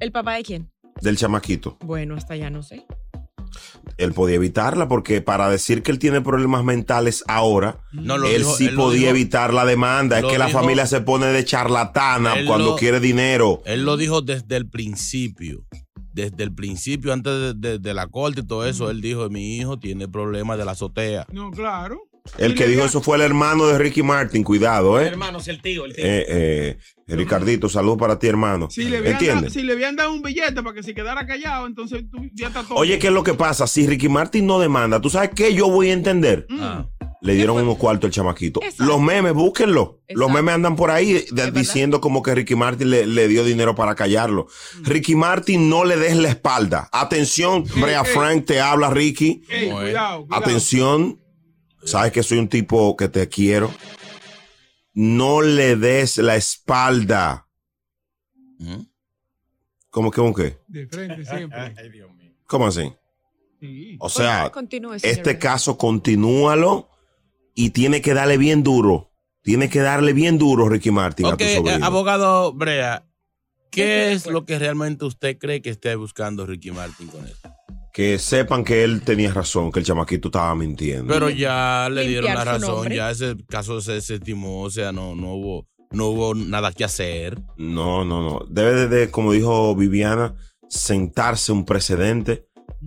¿El 0.00 0.10
papá 0.10 0.34
de 0.34 0.42
quién? 0.42 0.70
Del 1.00 1.16
chamaquito. 1.16 1.78
Bueno, 1.84 2.16
hasta 2.16 2.34
ya 2.36 2.50
no 2.50 2.62
sé. 2.62 2.84
Él 3.96 4.12
podía 4.12 4.36
evitarla 4.36 4.88
porque 4.88 5.20
para 5.20 5.48
decir 5.50 5.82
que 5.82 5.90
él 5.92 5.98
tiene 5.98 6.20
problemas 6.20 6.64
mentales 6.64 7.24
ahora, 7.28 7.80
No, 7.92 8.16
lo 8.18 8.28
él 8.28 8.38
dijo- 8.38 8.54
sí 8.56 8.66
él 8.66 8.74
podía 8.74 8.98
dijo- 9.00 9.10
evitar 9.10 9.52
la 9.54 9.64
demanda. 9.64 10.18
Es 10.18 10.24
que 10.24 10.38
la 10.38 10.48
familia 10.48 10.86
se 10.86 11.00
pone 11.00 11.26
de 11.26 11.44
charlatana 11.44 12.34
cuando 12.46 12.70
lo- 12.70 12.76
quiere 12.76 13.00
dinero. 13.00 13.62
Él 13.66 13.84
lo 13.84 13.96
dijo 13.96 14.22
desde 14.22 14.56
el 14.56 14.68
principio. 14.68 15.64
Desde 16.12 16.42
el 16.42 16.52
principio, 16.52 17.12
antes 17.12 17.32
de, 17.32 17.54
de- 17.54 17.78
de 17.78 17.94
la 17.94 18.06
corte 18.08 18.40
y 18.40 18.46
todo 18.46 18.66
eso, 18.66 18.90
él 18.90 19.00
dijo, 19.00 19.28
mi 19.30 19.56
hijo 19.58 19.78
tiene 19.78 20.08
problemas 20.08 20.58
de 20.58 20.64
la 20.64 20.72
azotea. 20.72 21.26
No, 21.32 21.50
claro. 21.52 22.00
El 22.38 22.54
que 22.54 22.66
dijo 22.66 22.84
eso 22.84 23.00
fue 23.02 23.16
el 23.16 23.22
hermano 23.22 23.66
de 23.66 23.78
Ricky 23.78 24.02
Martin. 24.02 24.42
Cuidado, 24.44 25.00
¿eh? 25.00 25.06
Hermanos, 25.08 25.46
el 25.48 25.60
tío, 25.60 25.84
el 25.84 25.94
tío. 25.94 26.04
Eh, 26.04 26.26
eh, 26.28 26.78
Ricardito, 27.16 27.68
saludos 27.68 27.98
para 27.98 28.18
ti, 28.18 28.28
hermano. 28.28 28.70
Si 28.70 28.84
le, 28.84 28.98
habían 28.98 29.12
dado, 29.14 29.24
¿Entiendes? 29.24 29.52
si 29.52 29.62
le 29.62 29.72
habían 29.72 29.96
dado 29.96 30.12
un 30.12 30.22
billete 30.22 30.62
para 30.62 30.74
que 30.74 30.82
se 30.82 30.94
quedara 30.94 31.26
callado, 31.26 31.66
entonces 31.66 32.04
tú 32.10 32.18
ya 32.34 32.48
está 32.48 32.62
todo. 32.62 32.78
Oye, 32.78 32.98
¿qué 32.98 33.08
es 33.08 33.12
lo 33.12 33.24
que 33.24 33.34
pasa? 33.34 33.66
Si 33.66 33.86
Ricky 33.86 34.08
Martin 34.08 34.46
no 34.46 34.60
demanda, 34.60 35.00
¿tú 35.00 35.10
sabes 35.10 35.30
qué 35.34 35.52
yo 35.54 35.68
voy 35.68 35.90
a 35.90 35.92
entender? 35.92 36.46
Mm. 36.48 36.82
Le 37.22 37.34
dieron 37.34 37.58
unos 37.58 37.76
cuartos 37.76 38.08
al 38.08 38.12
chamaquito. 38.12 38.60
Los 38.78 39.00
memes, 39.00 39.34
búsquenlo. 39.34 40.00
Los 40.08 40.30
memes 40.30 40.54
andan 40.54 40.74
por 40.76 40.90
ahí 40.90 41.22
de- 41.30 41.50
diciendo 41.50 42.00
como 42.00 42.22
que 42.22 42.34
Ricky 42.34 42.54
Martin 42.54 42.88
le, 42.90 43.06
le 43.06 43.28
dio 43.28 43.44
dinero 43.44 43.74
para 43.74 43.94
callarlo. 43.94 44.46
Mm. 44.78 44.84
Ricky 44.84 45.14
Martin 45.16 45.68
no 45.68 45.84
le 45.84 45.96
des 45.96 46.16
la 46.16 46.28
espalda. 46.30 46.88
Atención, 46.92 47.64
Brea 47.76 48.04
Frank 48.04 48.46
te 48.46 48.60
habla, 48.60 48.88
Ricky. 48.90 49.42
Ey, 49.50 49.68
cuidado, 49.68 50.26
cuidado. 50.26 50.26
Atención, 50.30 51.19
sabes 51.84 52.12
que 52.12 52.22
soy 52.22 52.38
un 52.38 52.48
tipo 52.48 52.96
que 52.96 53.08
te 53.08 53.28
quiero. 53.28 53.72
No 54.92 55.40
le 55.40 55.76
des 55.76 56.18
la 56.18 56.36
espalda. 56.36 57.46
¿Cómo 59.90 60.10
que, 60.10 60.16
cómo 60.20 60.34
que? 60.34 60.58
De 60.68 60.86
frente 60.86 61.24
siempre. 61.24 61.74
¿Cómo 62.46 62.66
así? 62.66 62.92
O 63.98 64.08
sea, 64.08 64.50
Continúe, 64.50 64.94
este 65.02 65.38
caso 65.38 65.76
continúalo 65.76 66.88
y 67.54 67.70
tiene 67.70 68.00
que 68.00 68.14
darle 68.14 68.38
bien 68.38 68.62
duro. 68.62 69.12
Tiene 69.42 69.68
que 69.68 69.80
darle 69.80 70.12
bien 70.12 70.38
duro, 70.38 70.68
Ricky 70.68 70.90
Martin, 70.90 71.26
a 71.26 71.30
Ok, 71.30 71.38
tu 71.38 71.44
eh, 71.44 71.56
sobrino. 71.56 71.84
abogado 71.86 72.52
Brea, 72.52 73.06
¿qué 73.70 74.12
es 74.12 74.26
lo 74.26 74.44
que 74.44 74.58
realmente 74.58 75.04
usted 75.04 75.38
cree 75.38 75.60
que 75.62 75.70
esté 75.70 75.94
buscando 75.94 76.46
Ricky 76.46 76.70
Martin 76.70 77.08
con 77.08 77.26
esto? 77.26 77.50
Que 77.92 78.18
sepan 78.18 78.64
que 78.64 78.84
él 78.84 79.02
tenía 79.02 79.32
razón, 79.32 79.72
que 79.72 79.80
el 79.80 79.84
chamaquito 79.84 80.28
estaba 80.28 80.54
mintiendo. 80.54 81.12
Pero 81.12 81.28
ya 81.28 81.88
le 81.90 82.06
dieron 82.06 82.32
la 82.32 82.44
razón, 82.44 82.88
ya 82.90 83.10
ese 83.10 83.36
caso 83.48 83.80
se 83.80 83.92
desestimó, 83.92 84.62
o 84.62 84.70
sea, 84.70 84.92
no, 84.92 85.14
no 85.16 85.34
hubo, 85.34 85.66
no 85.90 86.06
hubo 86.06 86.34
nada 86.34 86.72
que 86.72 86.84
hacer. 86.84 87.38
No, 87.56 88.04
no, 88.04 88.22
no. 88.22 88.46
Debe 88.48 88.72
de, 88.74 88.88
de, 88.88 89.10
como 89.10 89.32
dijo 89.32 89.74
Viviana, 89.74 90.36
sentarse 90.68 91.50
un 91.50 91.64
precedente 91.64 92.46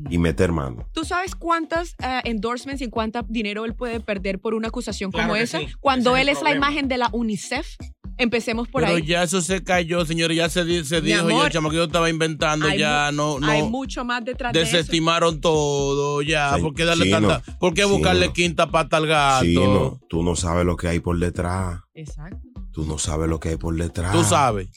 y 0.09 0.17
meter 0.17 0.51
mano. 0.51 0.87
¿Tú 0.93 1.03
sabes 1.03 1.35
cuántas 1.35 1.95
eh, 2.01 2.21
endorsements 2.23 2.81
y 2.81 2.89
cuánto 2.89 3.21
dinero 3.27 3.65
él 3.65 3.75
puede 3.75 3.99
perder 3.99 4.39
por 4.39 4.53
una 4.53 4.69
acusación 4.69 5.11
Claro 5.11 5.29
como 5.29 5.35
esa? 5.35 5.59
sí. 5.59 5.67
Cuando 5.79 6.15
Ese 6.15 6.21
él 6.21 6.29
es 6.29 6.41
la 6.41 6.51
imagen 6.51 6.87
de 6.87 6.97
la 6.97 7.09
UNICEF. 7.11 7.67
Empecemos 8.17 8.67
por 8.67 8.83
Pero 8.83 8.95
ahí. 8.97 9.05
ya 9.05 9.23
eso 9.23 9.41
se 9.41 9.63
cayó, 9.63 10.05
señores, 10.05 10.37
ya 10.37 10.47
se, 10.49 10.63
di- 10.63 10.83
se 10.85 11.01
Mi 11.01 11.07
dijo, 11.07 11.27
ya 11.27 11.33
amor, 11.33 11.45
el 11.47 11.51
chamaquito 11.51 11.83
estaba 11.85 12.09
inventando, 12.09 12.69
ya 12.69 13.09
mu- 13.11 13.39
no, 13.39 13.47
Hay 13.47 13.61
no, 13.63 13.69
mucho 13.69 14.05
más 14.05 14.23
detrás 14.23 14.53
de 14.53 14.61
eso. 14.61 14.71
desestimaron 14.77 15.41
todo, 15.41 16.21
ya, 16.21 16.53
Sí, 16.55 16.61
¿por 16.61 16.75
qué 16.75 16.85
darle 16.85 17.05
chino, 17.05 17.27
tanta, 17.27 17.57
por 17.57 17.73
qué 17.73 17.81
chino. 17.83 17.93
buscarle 17.95 18.31
quinta 18.31 18.69
pata 18.69 18.97
al 18.97 19.07
gato? 19.07 19.43
Chino, 19.45 19.99
tú 20.09 20.21
no 20.23 20.35
sabes 20.35 20.65
lo 20.65 20.75
que 20.77 20.87
hay 20.89 20.99
por 20.99 21.17
detrás. 21.17 21.79
Exacto. 21.95 22.37
Tú 22.71 22.85
no 22.85 22.97
sabes 22.99 23.27
lo 23.29 23.39
que 23.39 23.49
hay 23.49 23.57
por 23.57 23.75
detrás. 23.75 24.11
Tú 24.13 24.23
sabes. 24.23 24.69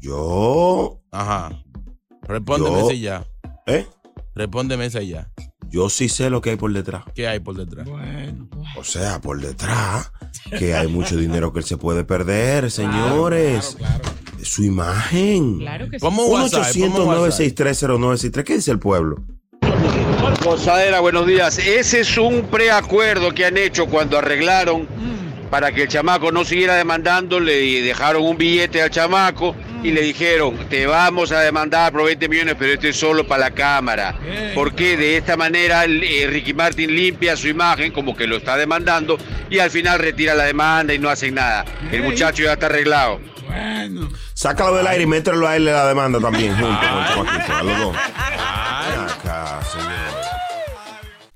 Yo. 0.00 1.00
Ajá. 1.10 1.50
Respóndeme 2.22 2.80
Yo- 2.80 2.86
ese 2.90 3.00
ya. 3.00 3.24
¿Eh? 3.66 3.86
Respóndeme 4.34 4.86
ese 4.86 5.06
ya. 5.06 5.30
Yo 5.70 5.90
sí 5.90 6.08
sé 6.08 6.30
lo 6.30 6.40
que 6.40 6.50
hay 6.50 6.56
por 6.56 6.72
detrás. 6.72 7.04
¿Qué 7.14 7.28
hay 7.28 7.40
por 7.40 7.56
detrás? 7.56 7.86
O 8.76 8.84
sea, 8.84 9.20
por 9.20 9.40
detrás, 9.40 10.10
que 10.58 10.74
hay 10.74 10.88
mucho 10.88 11.16
dinero 11.16 11.52
que 11.52 11.58
él 11.60 11.64
se 11.64 11.76
puede 11.76 12.04
perder, 12.04 12.70
señores. 12.70 13.76
Es 14.40 14.48
Su 14.48 14.64
imagen. 14.64 15.58
Claro 15.58 15.90
que 15.90 15.98
sí. 15.98 16.04
Ponme 16.04 16.22
un 16.22 16.32
WhatsApp, 16.32 16.72
ponme 16.72 17.00
un 17.00 17.08
WhatsApp. 17.08 17.40
1-800-963-0963. 17.40 18.44
¿Qué 18.44 18.54
dice 18.54 18.70
el 18.70 18.78
pueblo? 18.78 19.22
Gozadera, 20.44 21.00
buenos 21.00 21.26
días. 21.26 21.58
Ese 21.58 22.00
es 22.00 22.16
un 22.16 22.42
preacuerdo 22.50 23.34
que 23.34 23.44
han 23.44 23.58
hecho 23.58 23.86
cuando 23.86 24.16
arreglaron 24.16 24.86
para 25.50 25.72
que 25.72 25.82
el 25.82 25.88
chamaco 25.88 26.32
no 26.32 26.44
siguiera 26.44 26.74
demandándole 26.74 27.62
y 27.62 27.80
dejaron 27.80 28.22
un 28.22 28.36
billete 28.36 28.82
al 28.82 28.90
chamaco 28.90 29.54
y 29.82 29.90
le 29.92 30.02
dijeron, 30.02 30.56
te 30.68 30.86
vamos 30.86 31.32
a 31.32 31.40
demandar 31.40 31.92
por 31.92 32.04
20 32.04 32.28
millones, 32.28 32.56
pero 32.58 32.72
este 32.72 32.90
es 32.90 32.96
solo 32.96 33.26
para 33.26 33.44
la 33.44 33.50
cámara. 33.52 34.18
Porque 34.54 34.96
de 34.96 35.16
esta 35.16 35.36
manera 35.36 35.84
eh, 35.84 36.26
Ricky 36.28 36.52
Martin 36.52 36.94
limpia 36.94 37.36
su 37.36 37.48
imagen 37.48 37.92
como 37.92 38.16
que 38.16 38.26
lo 38.26 38.36
está 38.36 38.56
demandando 38.56 39.18
y 39.50 39.58
al 39.58 39.70
final 39.70 39.98
retira 39.98 40.34
la 40.34 40.44
demanda 40.44 40.94
y 40.94 40.98
no 40.98 41.08
hacen 41.08 41.34
nada. 41.34 41.64
El 41.92 42.02
muchacho 42.02 42.42
ya 42.42 42.54
está 42.54 42.66
arreglado. 42.66 43.20
Sácalo 44.34 44.76
del 44.76 44.86
aire 44.86 45.04
y 45.04 45.06
mételo 45.06 45.48
a 45.48 45.56
él 45.56 45.64
la 45.64 45.86
demanda 45.88 46.20
también, 46.20 46.54
junto 46.56 46.68
el 46.70 47.94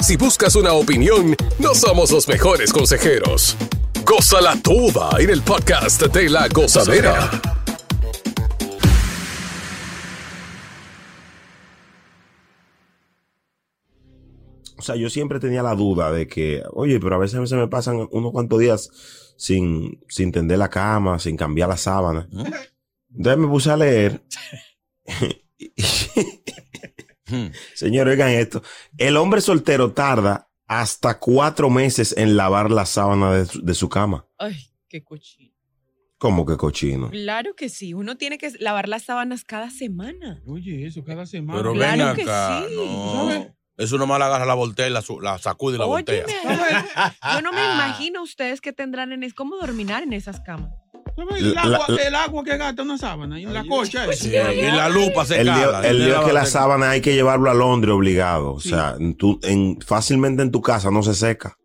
Si 0.00 0.16
buscas 0.16 0.54
una 0.54 0.72
opinión, 0.72 1.34
no 1.58 1.74
somos 1.74 2.10
los 2.10 2.28
mejores 2.28 2.72
consejeros. 2.72 3.56
Gózala 4.04 4.56
toda 4.62 5.20
en 5.20 5.30
el 5.30 5.42
podcast 5.42 6.02
de 6.02 6.28
la 6.28 6.48
gozadera. 6.48 7.28
O 14.78 14.82
sea, 14.82 14.94
yo 14.94 15.10
siempre 15.10 15.40
tenía 15.40 15.62
la 15.62 15.74
duda 15.74 16.12
de 16.12 16.28
que, 16.28 16.62
oye, 16.72 17.00
pero 17.00 17.16
a 17.16 17.18
veces 17.18 17.48
se 17.48 17.56
me 17.56 17.66
pasan 17.66 18.06
unos 18.12 18.30
cuantos 18.30 18.60
días 18.60 18.90
sin, 19.36 20.00
sin 20.08 20.30
tender 20.30 20.58
la 20.58 20.70
cama, 20.70 21.18
sin 21.18 21.36
cambiar 21.36 21.68
la 21.68 21.76
sábana. 21.76 22.28
Entonces 23.10 23.38
me 23.38 23.48
puse 23.48 23.70
a 23.70 23.76
leer. 23.76 24.22
Señor, 27.74 28.08
oigan 28.08 28.30
esto. 28.30 28.62
El 28.98 29.16
hombre 29.16 29.40
soltero 29.40 29.92
tarda 29.92 30.48
hasta 30.66 31.18
cuatro 31.18 31.70
meses 31.70 32.14
en 32.16 32.36
lavar 32.36 32.70
la 32.70 32.86
sábana 32.86 33.32
de, 33.32 33.46
su- 33.46 33.62
de 33.64 33.74
su 33.74 33.88
cama. 33.88 34.26
Ay, 34.38 34.56
qué 34.88 35.02
cochino. 35.04 35.52
¿Cómo 36.18 36.46
que 36.46 36.56
cochino? 36.56 37.10
Claro 37.10 37.54
que 37.54 37.68
sí. 37.68 37.92
Uno 37.92 38.16
tiene 38.16 38.38
que 38.38 38.50
lavar 38.58 38.88
las 38.88 39.02
sábanas 39.04 39.44
cada 39.44 39.70
semana. 39.70 40.40
Oye, 40.46 40.86
eso 40.86 41.04
cada 41.04 41.26
semana. 41.26 41.58
Pero 41.60 41.74
Claro 41.74 42.06
ven 42.06 42.16
que 42.16 42.22
acá. 42.22 42.64
sí. 42.68 42.74
No. 42.74 43.56
Eso 43.78 43.98
nomás 43.98 44.18
la 44.18 44.26
agarra 44.26 44.46
la 44.46 44.54
voltea 44.54 44.86
y 44.86 44.90
la, 44.90 45.02
sacude 45.38 45.76
y 45.76 45.78
la 45.78 45.84
voltea. 45.84 46.24
Yo 47.34 47.42
no 47.42 47.52
me 47.52 47.62
imagino 47.62 48.22
ustedes 48.22 48.62
que 48.62 48.72
tendrán 48.72 49.12
en 49.12 49.22
es 49.22 49.34
cómo 49.34 49.56
dormitar 49.56 50.02
en 50.02 50.14
esas 50.14 50.40
camas. 50.40 50.70
El 51.38 51.56
agua, 51.56 51.84
la- 51.88 52.02
el 52.02 52.14
agua 52.14 52.44
que 52.44 52.56
gasta 52.56 52.82
una 52.82 52.98
sábana 52.98 53.40
y 53.40 53.46
la 53.46 53.64
cocha. 53.64 54.04
Esa. 54.04 54.24
Sí, 54.24 54.28
y 54.34 54.62
la 54.70 54.88
lupa 54.88 55.24
se 55.24 55.40
El 55.40 55.46
lío, 55.46 55.82
el 55.82 56.04
lío 56.04 56.20
es 56.20 56.26
que 56.26 56.32
la 56.32 56.44
sábana 56.46 56.90
hay 56.90 57.00
que 57.00 57.14
llevarlo 57.14 57.50
a 57.50 57.54
Londres 57.54 57.92
obligado. 57.94 58.52
O 58.52 58.60
sea, 58.60 58.96
en 58.98 59.14
tu- 59.16 59.40
en, 59.42 59.78
fácilmente 59.80 60.42
en 60.42 60.50
tu 60.50 60.60
casa 60.60 60.90
no 60.90 61.02
se 61.02 61.14
seca. 61.14 61.56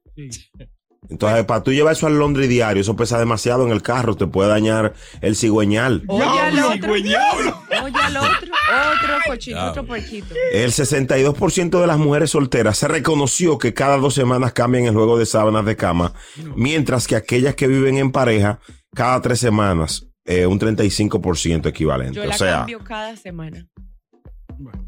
Entonces, 1.09 1.43
para 1.45 1.63
tú 1.63 1.73
llevar 1.73 1.93
eso 1.93 2.07
al 2.07 2.17
Londres 2.17 2.47
diario, 2.47 2.81
eso 2.81 2.95
pesa 2.95 3.19
demasiado 3.19 3.65
en 3.65 3.73
el 3.73 3.81
carro, 3.81 4.15
te 4.15 4.27
puede 4.27 4.49
dañar 4.49 4.93
el 5.19 5.35
cigüeñal. 5.35 6.03
Oye 6.07 6.23
al 6.23 6.59
otro. 6.59 6.91
Oye 6.93 7.15
al 7.17 8.17
otro. 8.17 8.51
Otro 8.71 9.15
cochino, 9.27 9.57
Diablo. 9.57 9.71
otro 9.71 9.85
puerquito. 9.85 10.33
El 10.53 10.71
62% 10.71 11.81
de 11.81 11.87
las 11.87 11.97
mujeres 11.97 12.29
solteras 12.31 12.77
se 12.77 12.87
reconoció 12.87 13.57
que 13.57 13.73
cada 13.73 13.97
dos 13.97 14.13
semanas 14.13 14.53
cambian 14.53 14.85
el 14.85 14.93
juego 14.93 15.17
de 15.17 15.25
sábanas 15.25 15.65
de 15.65 15.75
cama, 15.75 16.13
mientras 16.55 17.07
que 17.07 17.15
aquellas 17.17 17.55
que 17.55 17.67
viven 17.67 17.97
en 17.97 18.11
pareja, 18.11 18.59
cada 18.93 19.21
tres 19.21 19.39
semanas, 19.39 20.07
eh, 20.25 20.45
un 20.45 20.59
35% 20.59 21.67
equivalente. 21.67 22.15
Yo 22.15 22.23
o 22.23 22.25
la 22.25 22.37
sea, 22.37 22.57
cambio 22.59 22.79
cada 22.83 23.15
semana. 23.15 23.67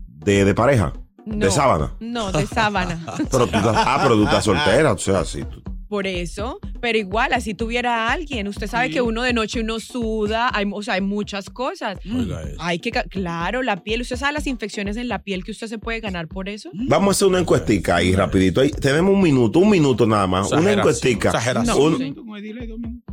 de, 0.07 0.45
de 0.45 0.53
pareja, 0.55 0.93
No, 1.25 1.45
de 1.45 1.51
sábana. 1.51 1.95
No, 1.99 2.31
de 2.31 2.45
sábana. 2.45 3.03
Pero 3.31 3.47
tú 3.47 3.57
estás, 3.57 3.75
ah, 3.77 3.99
pero 4.03 4.15
tú 4.15 4.23
estás 4.25 4.43
soltera, 4.43 4.93
o 4.93 4.97
sea, 4.97 5.23
sí. 5.25 5.43
tú- 5.43 5.61
Por 5.87 6.07
eso, 6.07 6.59
pero 6.81 6.97
igual, 6.97 7.33
así 7.33 7.53
tuviera 7.53 8.11
alguien. 8.11 8.47
Usted 8.47 8.67
sabe 8.67 8.89
que 8.89 9.01
uno 9.01 9.21
de 9.21 9.31
noche 9.31 9.61
uno 9.61 9.79
suda, 9.79 10.49
hay, 10.53 10.65
o 10.71 10.81
sea, 10.81 10.95
hay 10.95 11.01
muchas 11.01 11.49
cosas. 11.51 11.99
Oiga 12.11 12.41
eso. 12.43 12.55
Hay 12.59 12.79
que, 12.79 12.91
claro, 12.91 13.61
la 13.61 13.83
piel. 13.83 14.01
¿Usted 14.01 14.15
sabe 14.17 14.33
las 14.33 14.47
infecciones 14.47 14.97
en 14.97 15.07
la 15.07 15.19
piel 15.19 15.43
que 15.43 15.51
usted 15.51 15.67
se 15.67 15.77
puede 15.77 15.99
ganar 15.99 16.27
por 16.27 16.49
eso? 16.49 16.71
Vamos 16.73 17.09
a 17.09 17.11
hacer 17.11 17.27
una 17.27 17.39
encuestica 17.39 17.97
ahí 17.97 18.15
rapidito. 18.15 18.61
Ahí, 18.61 18.71
tenemos 18.71 19.13
un 19.13 19.21
minuto, 19.21 19.59
un 19.59 19.69
minuto 19.69 20.07
nada 20.07 20.25
más. 20.25 20.47
Una 20.51 20.71
Exageración, 20.71 20.79
encuestica. 20.79 21.29
exageración. 21.29 21.93
Un- 21.93 22.13
Con 22.15 23.12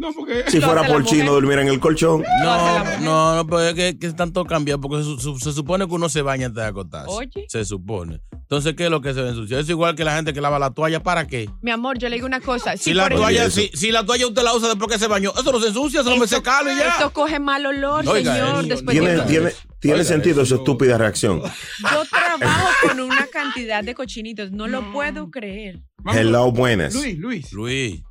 No, 0.00 0.12
porque. 0.14 0.44
Si 0.48 0.60
fuera 0.60 0.86
por 0.86 1.04
chino, 1.04 1.32
durmiera 1.32 1.60
en 1.62 1.68
el 1.68 1.78
colchón. 1.78 2.24
No, 2.42 2.98
no, 3.00 3.36
no, 3.36 3.46
pero 3.46 3.60
es 3.60 3.74
que, 3.74 3.98
que 3.98 4.06
están 4.06 4.32
todos 4.32 4.46
cambiados 4.48 4.80
porque 4.80 5.04
se, 5.04 5.22
su- 5.22 5.38
se 5.38 5.52
supone 5.52 5.86
que 5.86 5.92
uno 5.94 6.08
se 6.08 6.22
baña 6.22 6.46
antes 6.46 6.62
de 6.62 6.68
acostarse. 6.68 7.10
Oye. 7.10 7.44
Se 7.48 7.64
supone. 7.64 8.20
Entonces, 8.32 8.74
¿qué 8.74 8.84
es 8.86 8.90
lo 8.90 9.00
que 9.02 9.12
se 9.14 9.20
ve 9.22 9.28
ensuciado? 9.28 9.62
Es 9.62 9.68
igual 9.68 9.94
que 9.94 10.04
la 10.04 10.16
gente 10.16 10.32
que 10.32 10.40
lava 10.40 10.58
la 10.58 10.70
toalla, 10.72 11.02
¿para 11.02 11.26
qué? 11.26 11.48
Mi 11.62 11.70
amor, 11.70 11.98
yo 11.98 12.08
le 12.08 12.16
digo 12.16 12.26
una 12.26 12.40
cosa. 12.40 12.76
Si, 12.76 12.92
la 12.94 13.08
toalla, 13.08 13.48
si, 13.50 13.70
si 13.74 13.92
la 13.92 14.04
toalla 14.04 14.26
usted 14.26 14.42
la 14.42 14.54
usa 14.54 14.68
después 14.68 14.90
que 14.90 14.98
se 14.98 15.06
bañó, 15.06 15.32
eso 15.38 15.52
no 15.52 15.60
se 15.60 15.68
ensucia, 15.68 16.00
eso 16.00 16.10
no 16.10 16.16
me 16.16 16.26
se 16.26 16.40
cala 16.42 16.72
y 16.72 16.78
ya. 16.78 16.88
Esto 16.88 17.12
coge 17.12 17.38
mal 17.38 17.64
olor, 17.66 18.08
Oiga 18.08 18.34
señor. 18.34 18.48
eso. 18.60 18.62
Después 18.68 18.96
de 18.96 19.02
Tiene, 19.02 19.22
tiene, 19.26 19.52
tiene 19.80 20.04
sentido 20.04 20.44
su 20.46 20.54
estúpida 20.56 20.96
reacción. 20.98 21.42
Yo 21.42 22.02
trabajo 22.10 22.68
con 22.88 23.00
una 23.00 23.26
cantidad 23.26 23.84
de 23.84 23.94
cochinitos, 23.94 24.50
no 24.50 24.66
lo 24.66 24.90
puedo 24.92 25.30
creer. 25.30 25.80
Hello, 26.12 26.50
buenas. 26.50 26.94
Luis, 26.94 27.18
Luis. 27.18 27.52
Luis. 27.52 28.02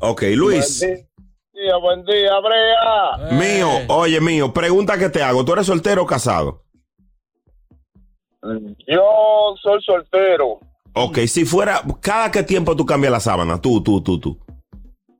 Ok, 0.00 0.22
Luis. 0.34 0.84
Día, 1.62 1.76
buen 1.76 2.04
día, 2.04 2.32
Brea. 2.40 3.38
Mío, 3.38 3.68
oye, 3.88 4.20
mío, 4.20 4.52
pregunta 4.52 4.98
que 4.98 5.08
te 5.08 5.22
hago. 5.22 5.44
¿Tú 5.44 5.52
eres 5.52 5.66
soltero 5.66 6.02
o 6.02 6.06
casado? 6.06 6.62
Yo 8.86 9.54
soy 9.62 9.80
soltero. 9.82 10.58
Ok, 10.94 11.18
si 11.26 11.44
fuera, 11.44 11.82
¿cada 12.00 12.30
qué 12.30 12.42
tiempo 12.42 12.76
tú 12.76 12.84
cambias 12.84 13.12
la 13.12 13.20
sábana? 13.20 13.60
Tú, 13.60 13.82
tú, 13.82 14.02
tú, 14.02 14.18
tú. 14.18 14.38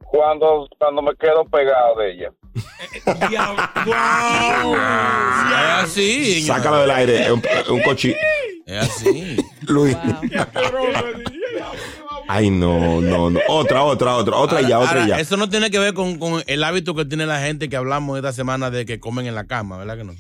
Cuando, 0.05 0.69
cuando 0.79 1.01
me 1.01 1.15
quedo 1.17 1.45
pegado 1.45 1.97
de 1.99 2.13
ella. 2.13 2.33
Es 5.53 5.89
así. 5.89 6.43
Sácala 6.43 6.83
del 6.83 6.91
aire, 6.91 7.23
es 7.23 7.31
un, 7.31 7.43
es 7.45 7.69
un 7.69 7.83
cochi. 7.83 8.15
Es 8.67 8.83
así. 8.83 9.37
Luis. 9.67 9.97
Ay, 12.29 12.51
no, 12.51 13.01
no, 13.01 13.31
no. 13.31 13.41
Otra, 13.49 13.83
otra, 13.83 14.17
otra, 14.17 14.37
otra 14.37 14.63
y 14.63 14.69
ya, 14.69 14.77
Ahora, 14.77 14.91
otra 14.91 15.05
y 15.05 15.09
ya. 15.09 15.19
Eso 15.21 15.37
no 15.37 15.49
tiene 15.49 15.71
que 15.71 15.79
ver 15.79 15.93
con, 15.95 16.19
con 16.19 16.43
el 16.47 16.65
hábito 16.65 16.95
que 16.95 17.05
tiene 17.05 17.27
la 17.27 17.41
gente 17.41 17.69
que 17.69 17.77
hablamos 17.77 18.17
esta 18.17 18.33
semana 18.33 18.71
de 18.71 18.87
que 18.87 19.01
comen 19.01 19.27
en 19.27 19.35
la 19.35 19.47
cama, 19.47 19.77
¿verdad 19.79 19.97
que 19.99 20.05
no? 20.05 20.15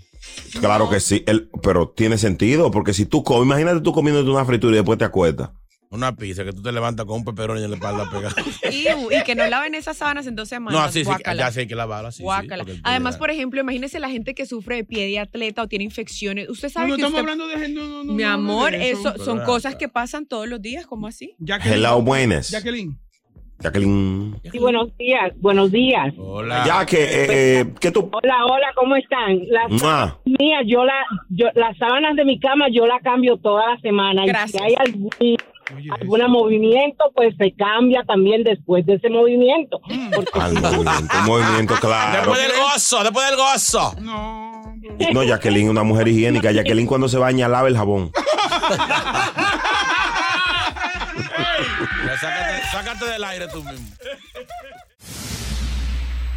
Claro 0.60 0.88
que 0.90 1.00
sí, 1.00 1.24
el- 1.26 1.48
pero 1.62 1.88
tiene 1.88 2.18
sentido, 2.18 2.70
porque 2.70 2.92
si 2.94 3.06
tú 3.06 3.22
comes, 3.24 3.44
imagínate 3.46 3.80
tú 3.80 3.92
comiéndote 3.92 4.30
una 4.30 4.44
fritura 4.44 4.74
y 4.74 4.76
después 4.78 4.98
te 4.98 5.04
acuestas. 5.04 5.50
Una 5.92 6.16
pizza 6.16 6.42
que 6.42 6.52
tú 6.52 6.62
te 6.62 6.72
levantas 6.72 7.04
con 7.04 7.16
un 7.18 7.24
peperón 7.24 7.58
en 7.58 7.68
la 7.70 7.76
espalda 7.76 8.08
pegado. 8.10 8.34
Iu, 8.72 9.10
y 9.12 9.22
que 9.24 9.34
no 9.34 9.46
laven 9.46 9.74
esas 9.74 9.98
sábanas 9.98 10.26
en 10.26 10.34
dos 10.34 10.48
semanas. 10.48 10.80
No, 10.80 10.84
así 10.86 11.04
sí, 11.04 11.10
ya 11.36 11.50
sé 11.52 11.66
que 11.68 11.74
lavarla, 11.74 12.10
sí, 12.10 12.22
sí, 12.24 12.80
Además, 12.82 13.18
por 13.18 13.30
ejemplo, 13.30 13.60
imagínese 13.60 14.00
la 14.00 14.08
gente 14.08 14.34
que 14.34 14.46
sufre 14.46 14.76
de 14.76 14.84
pie 14.84 15.06
de 15.06 15.18
atleta 15.18 15.62
o 15.62 15.68
tiene 15.68 15.84
infecciones. 15.84 16.48
Usted 16.48 16.70
sabe 16.70 16.88
No, 16.88 16.92
no 16.92 16.96
que 16.96 17.02
estamos 17.02 17.20
usted- 17.20 17.30
hablando 17.42 17.46
de. 17.46 17.68
No, 17.68 17.82
no, 17.86 18.04
no, 18.04 18.12
Mi 18.14 18.22
no, 18.22 18.28
no, 18.28 18.34
amor, 18.34 18.70
de 18.72 18.90
eso 18.90 19.14
son 19.18 19.40
cosas 19.44 19.76
que 19.76 19.88
pasan 19.88 20.24
todos 20.26 20.48
los 20.48 20.62
días, 20.62 20.86
¿cómo 20.86 21.06
así? 21.06 21.34
Hello, 21.62 22.00
buenas. 22.00 22.50
Jacqueline. 22.50 22.98
Jacqueline. 23.60 24.40
Sí, 24.50 24.58
buenos 24.58 24.96
días, 24.96 25.32
buenos 25.36 25.70
días. 25.70 26.12
Hola. 26.18 26.64
Ya 26.66 26.84
que, 26.84 26.96
eh, 27.04 27.60
eh, 27.60 27.74
¿qué 27.80 27.92
tú? 27.92 28.10
Hola, 28.12 28.44
hola, 28.46 28.66
¿cómo 28.74 28.96
están? 28.96 29.38
Las 29.48 29.70
Mua. 29.70 30.18
mías, 30.24 30.62
yo 30.66 30.84
la, 30.84 30.94
yo, 31.28 31.46
las 31.54 31.76
sábanas 31.78 32.16
de 32.16 32.24
mi 32.24 32.40
cama 32.40 32.66
yo 32.72 32.86
la 32.86 32.98
cambio 33.00 33.36
toda 33.36 33.74
la 33.74 33.80
semana. 33.80 34.24
Gracias. 34.26 34.54
Y 34.54 34.58
si 34.58 34.64
hay 34.64 34.74
algún, 34.78 35.10
algún 36.00 36.30
movimiento, 36.30 37.04
pues 37.14 37.34
se 37.38 37.52
cambia 37.54 38.02
también 38.04 38.44
después 38.44 38.84
de 38.86 38.94
ese 38.94 39.10
movimiento. 39.10 39.80
Porque 40.14 40.40
Al 40.40 40.54
movimiento, 40.54 41.18
un 41.18 41.24
movimiento 41.26 41.74
claro. 41.80 42.16
Después 42.18 42.40
del 42.40 42.60
gozo, 42.60 43.02
después 43.02 43.26
del 43.28 43.36
gozo. 43.36 43.94
No, 45.12 45.22
Jacqueline, 45.24 45.68
una 45.68 45.82
mujer 45.82 46.08
higiénica. 46.08 46.52
Jacqueline 46.52 46.86
cuando 46.86 47.08
se 47.08 47.18
baña 47.18 47.48
lava 47.48 47.68
el 47.68 47.76
jabón. 47.76 48.10
Sácate, 52.20 52.62
sácate 52.70 53.04
del 53.06 53.24
aire 53.24 53.48
tú 53.48 53.64
mismo. 53.64 53.86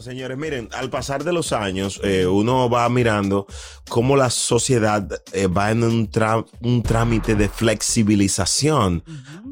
Bueno, 0.00 0.12
señores, 0.12 0.38
miren, 0.38 0.70
al 0.72 0.88
pasar 0.88 1.24
de 1.24 1.32
los 1.34 1.52
años, 1.52 2.00
eh, 2.02 2.26
uno 2.26 2.70
va 2.70 2.88
mirando 2.88 3.46
cómo 3.86 4.16
la 4.16 4.30
sociedad 4.30 5.06
eh, 5.34 5.46
va 5.46 5.72
en 5.72 5.82
un, 5.82 6.82
trámite 6.82 7.34
de 7.34 7.50
flexibilización 7.50 9.04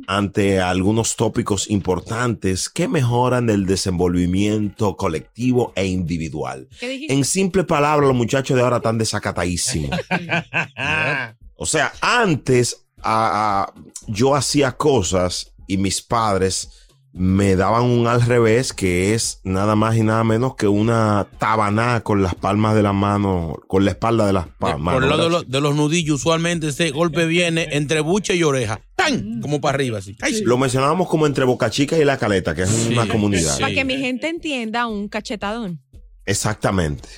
ante 0.06 0.58
algunos 0.58 1.16
tópicos 1.16 1.68
importantes 1.68 2.70
que 2.70 2.88
mejoran 2.88 3.50
el 3.50 3.66
desenvolvimiento 3.66 4.96
colectivo 4.96 5.74
e 5.76 5.84
individual. 5.84 6.66
En 6.80 7.26
simple 7.26 7.64
palabra, 7.64 8.06
los 8.06 8.16
muchachos 8.16 8.56
de 8.56 8.62
ahora 8.62 8.76
están 8.78 8.96
desacatadísimos. 8.96 9.90
O 11.60 11.66
sea, 11.66 11.92
antes 12.00 12.86
a- 13.02 13.64
a- 13.64 13.72
yo 14.06 14.34
hacía 14.36 14.76
cosas 14.76 15.52
y 15.66 15.76
mis 15.76 16.00
padres 16.00 16.87
me 17.18 17.56
daban 17.56 17.82
un 17.82 18.06
al 18.06 18.22
revés 18.22 18.72
que 18.72 19.12
es 19.12 19.40
nada 19.42 19.74
más 19.74 19.96
y 19.96 20.04
nada 20.04 20.22
menos 20.22 20.54
que 20.54 20.68
una 20.68 21.26
tabaná 21.38 22.00
con 22.02 22.22
las 22.22 22.36
palmas 22.36 22.76
de 22.76 22.82
la 22.84 22.92
mano, 22.92 23.58
con 23.66 23.84
la 23.84 23.90
espalda 23.90 24.24
de 24.24 24.32
las 24.32 24.46
palmas. 24.46 24.94
Por 24.94 25.02
el 25.02 25.10
lado 25.10 25.24
de 25.24 25.30
los, 25.30 25.50
de 25.50 25.60
los 25.60 25.74
nudillos, 25.74 26.20
usualmente 26.20 26.68
ese 26.68 26.90
golpe 26.90 27.26
viene 27.26 27.70
entre 27.72 28.00
buche 28.00 28.36
y 28.36 28.44
oreja. 28.44 28.80
¡Tan! 28.94 29.40
Como 29.40 29.60
para 29.60 29.74
arriba, 29.74 29.98
así. 29.98 30.16
¡Ay! 30.20 30.42
Lo 30.44 30.58
mencionábamos 30.58 31.08
como 31.08 31.26
entre 31.26 31.44
Boca 31.44 31.70
Chica 31.70 31.98
y 31.98 32.04
La 32.04 32.18
Caleta, 32.18 32.54
que 32.54 32.62
es 32.62 32.88
una 32.88 33.08
comunidad. 33.08 33.58
Para 33.58 33.74
que 33.74 33.84
mi 33.84 33.96
gente 33.96 34.28
entienda 34.28 34.86
un 34.86 35.08
cachetadón. 35.08 35.82
Exactamente. 36.24 37.08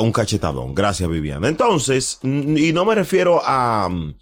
Un 0.00 0.10
cachetadón. 0.10 0.74
Gracias, 0.74 1.08
Viviana. 1.08 1.46
Entonces, 1.46 2.18
y 2.24 2.72
no 2.72 2.84
me 2.84 2.96
refiero 2.96 3.40
a, 3.44 3.88
mm, 3.88 4.16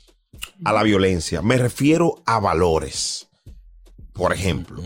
a 0.67 0.73
la 0.75 0.83
violencia, 0.83 1.41
me 1.41 1.57
refiero 1.57 2.23
a 2.27 2.39
valores. 2.39 3.31
Por 4.13 4.33
ejemplo, 4.33 4.83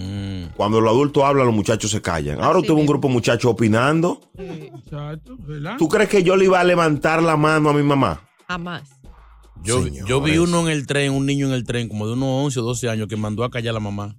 cuando 0.56 0.80
los 0.80 0.92
adultos 0.92 1.24
hablan, 1.24 1.46
los 1.46 1.54
muchachos 1.54 1.90
se 1.90 2.00
callan. 2.00 2.40
Ahora 2.40 2.60
usted 2.60 2.74
ve 2.74 2.80
un 2.80 2.86
grupo 2.86 3.08
de 3.08 3.14
muchachos 3.14 3.50
opinando. 3.50 4.20
Exacto, 4.38 5.36
¿verdad? 5.40 5.74
¿Tú 5.78 5.88
crees 5.88 6.08
que 6.08 6.22
yo 6.22 6.36
le 6.36 6.44
iba 6.44 6.60
a 6.60 6.64
levantar 6.64 7.20
la 7.22 7.36
mano 7.36 7.70
a 7.70 7.72
mi 7.72 7.82
mamá? 7.82 8.20
Jamás. 8.46 8.88
Yo, 9.64 9.84
yo 9.88 10.20
vi 10.20 10.38
uno 10.38 10.60
en 10.60 10.68
el 10.68 10.86
tren, 10.86 11.12
un 11.12 11.26
niño 11.26 11.48
en 11.48 11.54
el 11.54 11.64
tren, 11.64 11.88
como 11.88 12.06
de 12.06 12.12
unos 12.12 12.44
11 12.44 12.60
o 12.60 12.62
12 12.62 12.88
años, 12.88 13.08
que 13.08 13.16
mandó 13.16 13.42
a 13.42 13.50
callar 13.50 13.70
a 13.70 13.74
la 13.74 13.80
mamá. 13.80 14.14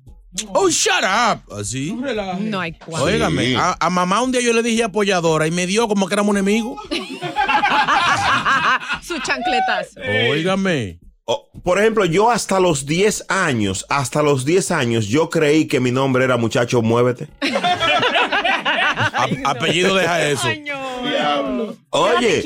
Oh, 0.53 0.69
shut 0.69 0.91
up. 1.03 1.53
Así. 1.53 1.95
No 2.41 2.59
hay 2.59 2.73
cual. 2.73 3.03
Óigame, 3.03 3.55
a, 3.55 3.77
a 3.79 3.89
mamá 3.89 4.21
un 4.21 4.33
día 4.33 4.41
yo 4.41 4.51
le 4.51 4.61
dije 4.61 4.83
apoyadora 4.83 5.47
y 5.47 5.51
me 5.51 5.65
dio 5.65 5.87
como 5.87 6.07
que 6.07 6.15
éramos 6.15 6.35
enemigos. 6.35 6.77
Su 9.01 9.17
chancletazo. 9.19 10.01
Óigame. 10.31 10.99
Por 11.63 11.79
ejemplo, 11.79 12.05
yo 12.05 12.31
hasta 12.31 12.59
los 12.61 12.85
10 12.85 13.25
años, 13.27 13.85
hasta 13.89 14.21
los 14.21 14.45
10 14.45 14.71
años, 14.71 15.07
yo 15.07 15.29
creí 15.29 15.67
que 15.67 15.81
mi 15.81 15.91
nombre 15.91 16.23
era 16.23 16.37
muchacho, 16.37 16.81
muévete. 16.81 17.27
A- 18.97 19.27
apellido 19.51 19.95
deja 19.95 20.27
eso. 20.29 20.47
Oye. 21.89 22.43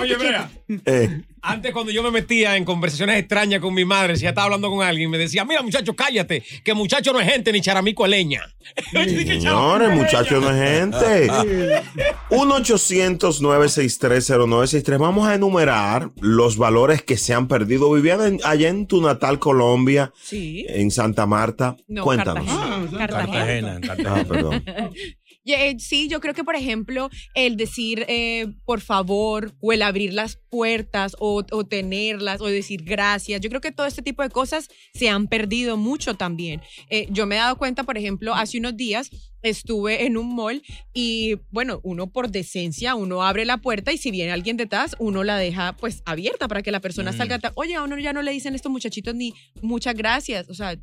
Oye, 0.00 0.16
mira. 0.18 0.50
Eh, 0.86 1.22
Antes 1.46 1.74
cuando 1.74 1.92
yo 1.92 2.02
me 2.02 2.10
metía 2.10 2.56
en 2.56 2.64
conversaciones 2.64 3.18
extrañas 3.18 3.60
con 3.60 3.74
mi 3.74 3.84
madre, 3.84 4.16
si 4.16 4.22
ella 4.22 4.30
estaba 4.30 4.46
hablando 4.46 4.70
con 4.70 4.82
alguien, 4.82 5.10
me 5.10 5.18
decía, 5.18 5.44
mira 5.44 5.60
muchacho, 5.60 5.94
cállate, 5.94 6.42
que 6.64 6.72
muchacho 6.72 7.12
no 7.12 7.20
es 7.20 7.30
gente 7.30 7.52
ni 7.52 7.60
charamico 7.60 8.06
es 8.06 8.10
leña. 8.12 8.40
Señores, 8.92 9.90
muchachos, 9.90 10.42
no 10.42 10.50
es 10.50 10.70
gente. 10.70 11.30
1-800-963-0963. 12.30 14.98
Vamos 14.98 15.26
a 15.28 15.34
enumerar 15.34 16.10
los 16.20 16.56
valores 16.56 17.02
que 17.02 17.16
se 17.16 17.34
han 17.34 17.48
perdido. 17.48 17.90
Viviana, 17.92 18.26
en- 18.26 18.40
allá 18.44 18.68
en 18.68 18.86
tu 18.86 19.00
natal 19.02 19.38
Colombia, 19.38 20.12
Sí. 20.22 20.64
en 20.68 20.90
Santa 20.90 21.26
Marta. 21.26 21.76
No, 21.88 22.04
Cuéntanos. 22.04 22.46
Cartagena. 22.96 23.80
Cartagena. 23.80 24.14
Ah, 24.20 24.24
perdón. 24.26 24.64
Eh, 25.46 25.76
Sí, 25.78 26.08
yo 26.08 26.20
creo 26.20 26.32
que, 26.34 26.44
por 26.44 26.54
ejemplo, 26.56 27.10
el 27.34 27.56
decir 27.56 28.04
eh, 28.08 28.46
por 28.64 28.80
favor 28.80 29.52
o 29.60 29.72
el 29.72 29.82
abrir 29.82 30.14
las 30.14 30.36
puertas 30.50 31.14
o, 31.18 31.44
o 31.50 31.64
tenerlas 31.64 32.40
o 32.40 32.46
decir 32.46 32.82
gracias, 32.82 33.40
yo 33.40 33.48
creo 33.50 33.60
que 33.60 33.72
todo 33.72 33.86
este 33.86 34.02
tipo 34.02 34.22
de 34.22 34.30
cosas 34.30 34.68
se 34.94 35.08
han 35.10 35.26
perdido 35.28 35.76
mucho 35.76 36.14
también. 36.14 36.62
Eh, 36.88 37.06
yo 37.10 37.26
me 37.26 37.34
he 37.34 37.38
dado 37.38 37.56
cuenta, 37.58 37.82
por 37.84 37.98
ejemplo, 37.98 38.34
hace 38.34 38.58
unos 38.58 38.76
días 38.76 39.10
estuve 39.42 40.06
en 40.06 40.16
un 40.16 40.34
mall 40.34 40.62
y, 40.94 41.34
bueno, 41.50 41.80
uno 41.82 42.10
por 42.10 42.30
decencia, 42.30 42.94
uno 42.94 43.22
abre 43.22 43.44
la 43.44 43.58
puerta 43.58 43.92
y 43.92 43.98
si 43.98 44.10
viene 44.10 44.32
alguien 44.32 44.56
detrás, 44.56 44.96
uno 44.98 45.24
la 45.24 45.36
deja 45.36 45.76
pues 45.76 46.02
abierta 46.06 46.48
para 46.48 46.62
que 46.62 46.70
la 46.72 46.80
persona 46.80 47.12
Mm. 47.12 47.16
salga. 47.16 47.40
Oye, 47.56 47.74
a 47.74 47.82
uno 47.82 47.98
ya 47.98 48.14
no 48.14 48.22
le 48.22 48.30
dicen 48.32 48.54
estos 48.54 48.72
muchachitos 48.72 49.14
ni 49.14 49.34
muchas 49.60 49.94
gracias, 49.94 50.48
o 50.48 50.54
sea, 50.54 50.78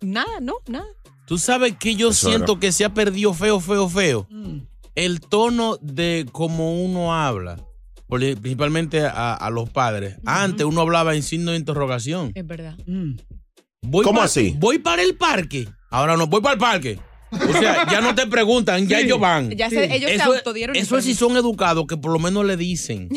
nada, 0.00 0.38
no, 0.40 0.54
nada. 0.68 0.86
Tú 1.26 1.38
sabes 1.38 1.74
que 1.78 1.94
yo 1.96 2.10
Eso 2.10 2.28
siento 2.28 2.52
era. 2.52 2.60
que 2.60 2.72
se 2.72 2.84
ha 2.84 2.94
perdido 2.94 3.34
feo, 3.34 3.60
feo, 3.60 3.88
feo. 3.88 4.28
El 4.94 5.20
tono 5.20 5.76
de 5.82 6.26
cómo 6.32 6.82
uno 6.82 7.12
habla, 7.14 7.58
principalmente 8.08 9.04
a, 9.04 9.34
a 9.34 9.50
los 9.50 9.68
padres. 9.68 10.16
Antes 10.24 10.64
uno 10.64 10.80
hablaba 10.80 11.14
en 11.14 11.22
signo 11.22 11.50
de 11.50 11.58
interrogación. 11.58 12.32
Es 12.34 12.46
verdad. 12.46 12.76
Voy 13.82 14.04
¿Cómo 14.04 14.22
así? 14.22 14.54
Voy 14.58 14.78
para 14.78 15.02
el 15.02 15.16
parque. 15.16 15.68
Ahora 15.90 16.16
no, 16.16 16.26
voy 16.26 16.40
para 16.40 16.54
el 16.54 16.58
parque. 16.60 16.98
O 17.32 17.52
sea, 17.52 17.86
ya 17.90 18.00
no 18.00 18.14
te 18.14 18.26
preguntan, 18.26 18.86
ya 18.86 19.00
ellos 19.00 19.18
van. 19.20 19.50
Ya 19.50 19.68
se- 19.68 19.84
ellos 19.94 20.08
se 20.10 20.16
Eso 20.16 20.32
es- 20.32 20.38
autodieron 20.38 20.76
el 20.76 20.82
Eso 20.82 20.96
sí 20.96 21.08
permiso. 21.08 21.28
son 21.28 21.36
educados, 21.36 21.84
que 21.88 21.96
por 21.96 22.12
lo 22.12 22.18
menos 22.18 22.44
le 22.46 22.56
dicen. 22.56 23.08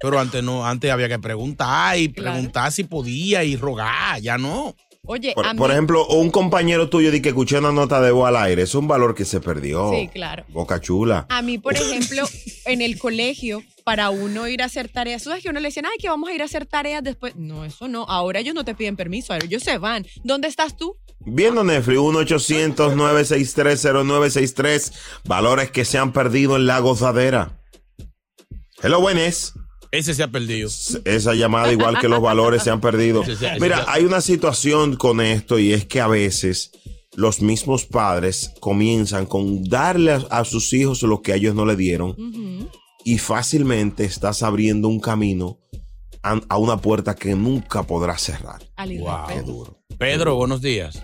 Pero 0.00 0.18
antes 0.20 0.42
no, 0.42 0.64
antes 0.66 0.90
había 0.90 1.08
que 1.08 1.18
preguntar 1.18 1.98
y 1.98 2.08
preguntar 2.08 2.70
si 2.72 2.84
podía 2.84 3.42
y 3.44 3.56
rogar, 3.56 4.20
ya 4.20 4.38
no. 4.38 4.74
Oye, 5.06 5.34
Por, 5.34 5.46
a 5.46 5.52
mí- 5.52 5.58
por 5.58 5.70
ejemplo, 5.70 6.06
un 6.06 6.30
compañero 6.30 6.88
tuyo 6.88 7.10
di 7.10 7.20
que 7.20 7.28
escuché 7.28 7.58
una 7.58 7.72
nota 7.72 8.00
de 8.00 8.10
voz 8.10 8.26
al 8.28 8.36
aire. 8.36 8.62
Es 8.62 8.74
un 8.74 8.88
valor 8.88 9.14
que 9.14 9.26
se 9.26 9.38
perdió. 9.40 9.90
Sí, 9.90 10.08
claro. 10.12 10.44
Boca 10.48 10.80
chula. 10.80 11.26
A 11.28 11.42
mí, 11.42 11.58
por 11.58 11.74
ejemplo, 11.76 12.26
en 12.64 12.80
el 12.80 12.98
colegio, 12.98 13.62
para 13.84 14.08
uno 14.10 14.48
ir 14.48 14.62
a 14.62 14.64
hacer 14.64 14.88
tareas, 14.88 15.24
sabes 15.24 15.42
que 15.42 15.50
uno 15.50 15.60
le 15.60 15.68
decían, 15.68 15.84
ay, 15.86 15.98
que 15.98 16.08
vamos 16.08 16.30
a 16.30 16.34
ir 16.34 16.40
a 16.40 16.46
hacer 16.46 16.64
tareas 16.64 17.04
después. 17.04 17.36
No, 17.36 17.66
eso 17.66 17.86
no. 17.86 18.04
Ahora 18.08 18.40
ellos 18.40 18.54
no 18.54 18.64
te 18.64 18.74
piden 18.74 18.96
permiso, 18.96 19.34
ellos 19.34 19.62
se 19.62 19.76
van. 19.76 20.06
¿Dónde 20.22 20.48
estás 20.48 20.74
tú? 20.76 20.96
Viendo 21.26 21.64
Netflix, 21.64 21.98
1-800-963-0963. 21.98 24.92
Valores 25.24 25.70
que 25.70 25.84
se 25.84 25.98
han 25.98 26.12
perdido 26.12 26.56
en 26.56 26.66
la 26.66 26.78
gozadera. 26.80 27.60
Hello, 28.82 29.00
buenas. 29.00 29.54
Ese 29.98 30.14
se 30.14 30.22
ha 30.22 30.28
perdido. 30.28 30.68
Esa 31.04 31.34
llamada, 31.34 31.72
igual 31.72 31.98
que 32.00 32.08
los 32.08 32.20
valores, 32.20 32.62
se 32.62 32.70
han 32.70 32.80
perdido. 32.80 33.22
Ese 33.22 33.36
se- 33.36 33.46
ese 33.46 33.60
Mira, 33.60 33.84
hay 33.88 34.04
una 34.04 34.20
situación 34.20 34.96
con 34.96 35.20
esto 35.20 35.58
y 35.58 35.72
es 35.72 35.84
que 35.86 36.00
a 36.00 36.08
veces 36.08 36.72
los 37.16 37.40
mismos 37.40 37.84
padres 37.84 38.52
comienzan 38.60 39.26
con 39.26 39.62
darle 39.64 40.12
a, 40.12 40.16
a 40.30 40.44
sus 40.44 40.72
hijos 40.72 41.02
lo 41.02 41.22
que 41.22 41.32
a 41.32 41.36
ellos 41.36 41.54
no 41.54 41.64
le 41.64 41.76
dieron 41.76 42.16
y 43.04 43.18
fácilmente 43.18 44.04
estás 44.04 44.42
abriendo 44.42 44.88
un 44.88 44.98
camino 44.98 45.58
a, 46.22 46.40
a 46.48 46.56
una 46.58 46.78
puerta 46.78 47.14
que 47.14 47.34
nunca 47.34 47.82
podrás 47.84 48.22
cerrar. 48.22 48.62
Qué 49.28 49.42
duro. 49.42 49.78
Pedro, 49.98 50.34
buenos 50.36 50.60
días. 50.60 51.00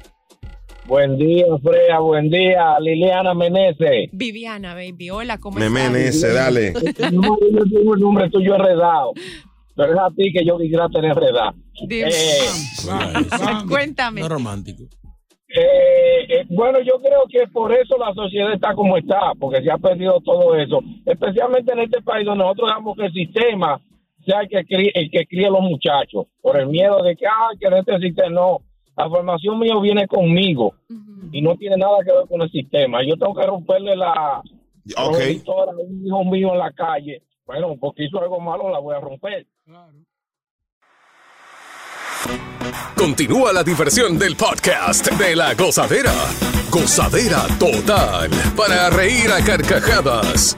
Buen 0.87 1.16
día, 1.16 1.45
Freya, 1.62 1.99
buen 2.01 2.31
día, 2.31 2.79
Liliana 2.81 3.35
Menezes. 3.35 4.11
Viviana, 4.12 4.75
baby. 4.75 5.11
Hola, 5.11 5.38
¿cómo 5.38 5.59
estás? 5.59 5.71
Menezes, 5.71 6.35
dale. 6.35 6.73
No, 7.12 7.37
yo 7.38 7.64
tengo 7.73 7.95
el 7.95 8.01
nombre 8.01 8.29
tuyo 8.31 8.55
enredado. 8.55 9.12
Pero 9.77 9.93
es 9.93 9.99
a 9.99 10.11
ti 10.11 10.33
que 10.33 10.45
yo 10.45 10.59
quisiera 10.59 10.88
tener 10.88 11.12
enredado. 11.12 11.55
Dime. 11.87 12.09
Eh, 12.09 13.66
Cuéntame. 13.69 14.21
No 14.21 14.29
romántico. 14.29 14.85
Eh, 15.53 16.27
eh, 16.29 16.45
bueno, 16.49 16.79
yo 16.81 17.01
creo 17.03 17.25
que 17.29 17.49
por 17.49 17.73
eso 17.73 17.97
la 17.99 18.12
sociedad 18.14 18.53
está 18.53 18.75
como 18.75 18.97
está, 18.97 19.33
porque 19.38 19.62
se 19.62 19.71
ha 19.71 19.79
perdido 19.79 20.21
todo 20.25 20.55
eso. 20.57 20.81
Especialmente 21.07 21.73
en 21.73 21.81
este 21.81 22.03
país 22.03 22.25
donde 22.25 22.45
nosotros 22.45 22.69
dejamos 22.69 22.97
que 22.97 23.07
el 23.07 23.12
sistema 23.12 23.81
sea 24.25 24.40
el 24.43 24.49
que 24.49 24.64
críe, 24.64 24.93
el 24.95 25.11
que 25.11 25.27
críe 25.27 25.47
a 25.47 25.51
los 25.51 25.62
muchachos, 25.62 26.27
por 26.40 26.59
el 26.59 26.69
miedo 26.69 27.03
de 27.03 27.16
que, 27.16 27.27
ah, 27.27 27.51
que 27.59 27.66
en 27.66 27.75
este 27.75 27.99
sistema 27.99 28.29
no. 28.29 28.59
La 28.96 29.09
formación 29.09 29.59
mía 29.59 29.74
viene 29.81 30.07
conmigo 30.07 30.74
y 31.33 31.40
no 31.42 31.55
tiene 31.57 31.76
nada 31.76 31.98
que 32.05 32.12
ver 32.12 32.26
con 32.29 32.42
el 32.42 32.50
sistema. 32.50 32.98
Yo 33.07 33.16
tengo 33.16 33.35
que 33.35 33.46
romperle 33.46 33.96
la 33.96 34.40
Ok. 34.96 35.11
progenitora 35.12 35.72
a 35.72 35.76
un 35.76 36.07
hijo 36.07 36.24
mío 36.24 36.53
en 36.53 36.59
la 36.59 36.72
calle. 36.72 37.22
Bueno, 37.46 37.74
porque 37.81 38.05
hizo 38.05 38.20
algo 38.20 38.38
malo, 38.40 38.68
la 38.70 38.79
voy 38.79 38.94
a 38.94 39.00
romper. 39.00 39.46
Continúa 42.96 43.53
la 43.53 43.62
diversión 43.64 44.18
del 44.18 44.37
podcast 44.37 45.11
de 45.12 45.35
la 45.35 45.55
gozadera. 45.55 46.12
Gozadera 46.70 47.46
total. 47.59 48.31
Para 48.57 48.90
reír 48.90 49.31
a 49.33 49.42
carcajadas. 49.44 50.55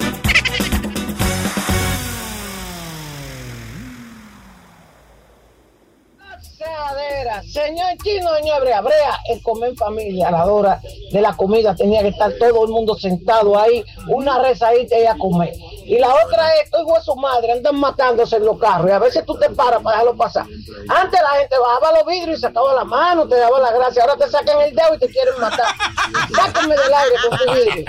Señor 7.44 7.96
Chino, 8.02 8.34
señor 8.36 8.62
Brea, 8.62 8.80
Brea, 8.80 9.20
el 9.28 9.40
comer 9.42 9.74
familia, 9.76 10.28
a 10.28 10.30
la 10.32 10.46
hora 10.46 10.80
de 11.12 11.20
la 11.20 11.36
comida 11.36 11.74
tenía 11.74 12.02
que 12.02 12.08
estar 12.08 12.32
todo 12.38 12.64
el 12.64 12.70
mundo 12.70 12.96
sentado 12.96 13.56
ahí, 13.58 13.84
una 14.08 14.42
rezadita 14.42 14.98
y 14.98 15.06
a 15.06 15.14
comer. 15.16 15.54
Y 15.84 15.98
la 15.98 16.08
otra 16.08 16.48
es, 16.62 16.70
tu 16.70 16.78
hijo 16.80 16.94
de 16.96 17.04
su 17.04 17.16
madre, 17.16 17.52
andan 17.52 17.78
matándose 17.78 18.36
en 18.36 18.44
los 18.44 18.58
carros 18.58 18.88
y 18.88 18.92
a 18.92 18.98
veces 18.98 19.24
tú 19.26 19.36
te 19.38 19.50
paras 19.50 19.82
para 19.82 19.96
dejarlo 19.98 20.16
pasar. 20.16 20.46
Antes 20.88 21.20
la 21.20 21.40
gente 21.40 21.56
bajaba 21.58 21.98
los 21.98 22.06
vidrios 22.06 22.38
y 22.38 22.42
sacaba 22.42 22.74
la 22.74 22.84
mano, 22.84 23.26
te 23.28 23.36
daba 23.36 23.58
la 23.60 23.72
gracia, 23.72 24.02
ahora 24.02 24.16
te 24.16 24.30
sacan 24.30 24.60
el 24.60 24.74
dedo 24.74 24.94
y 24.94 24.98
te 24.98 25.08
quieren 25.08 25.34
matar. 25.40 25.74
Sáquenme 26.34 26.76
del 26.76 26.94
aire 26.94 27.16
con 27.28 27.38
tu 27.38 27.52
vidrio. 27.52 27.84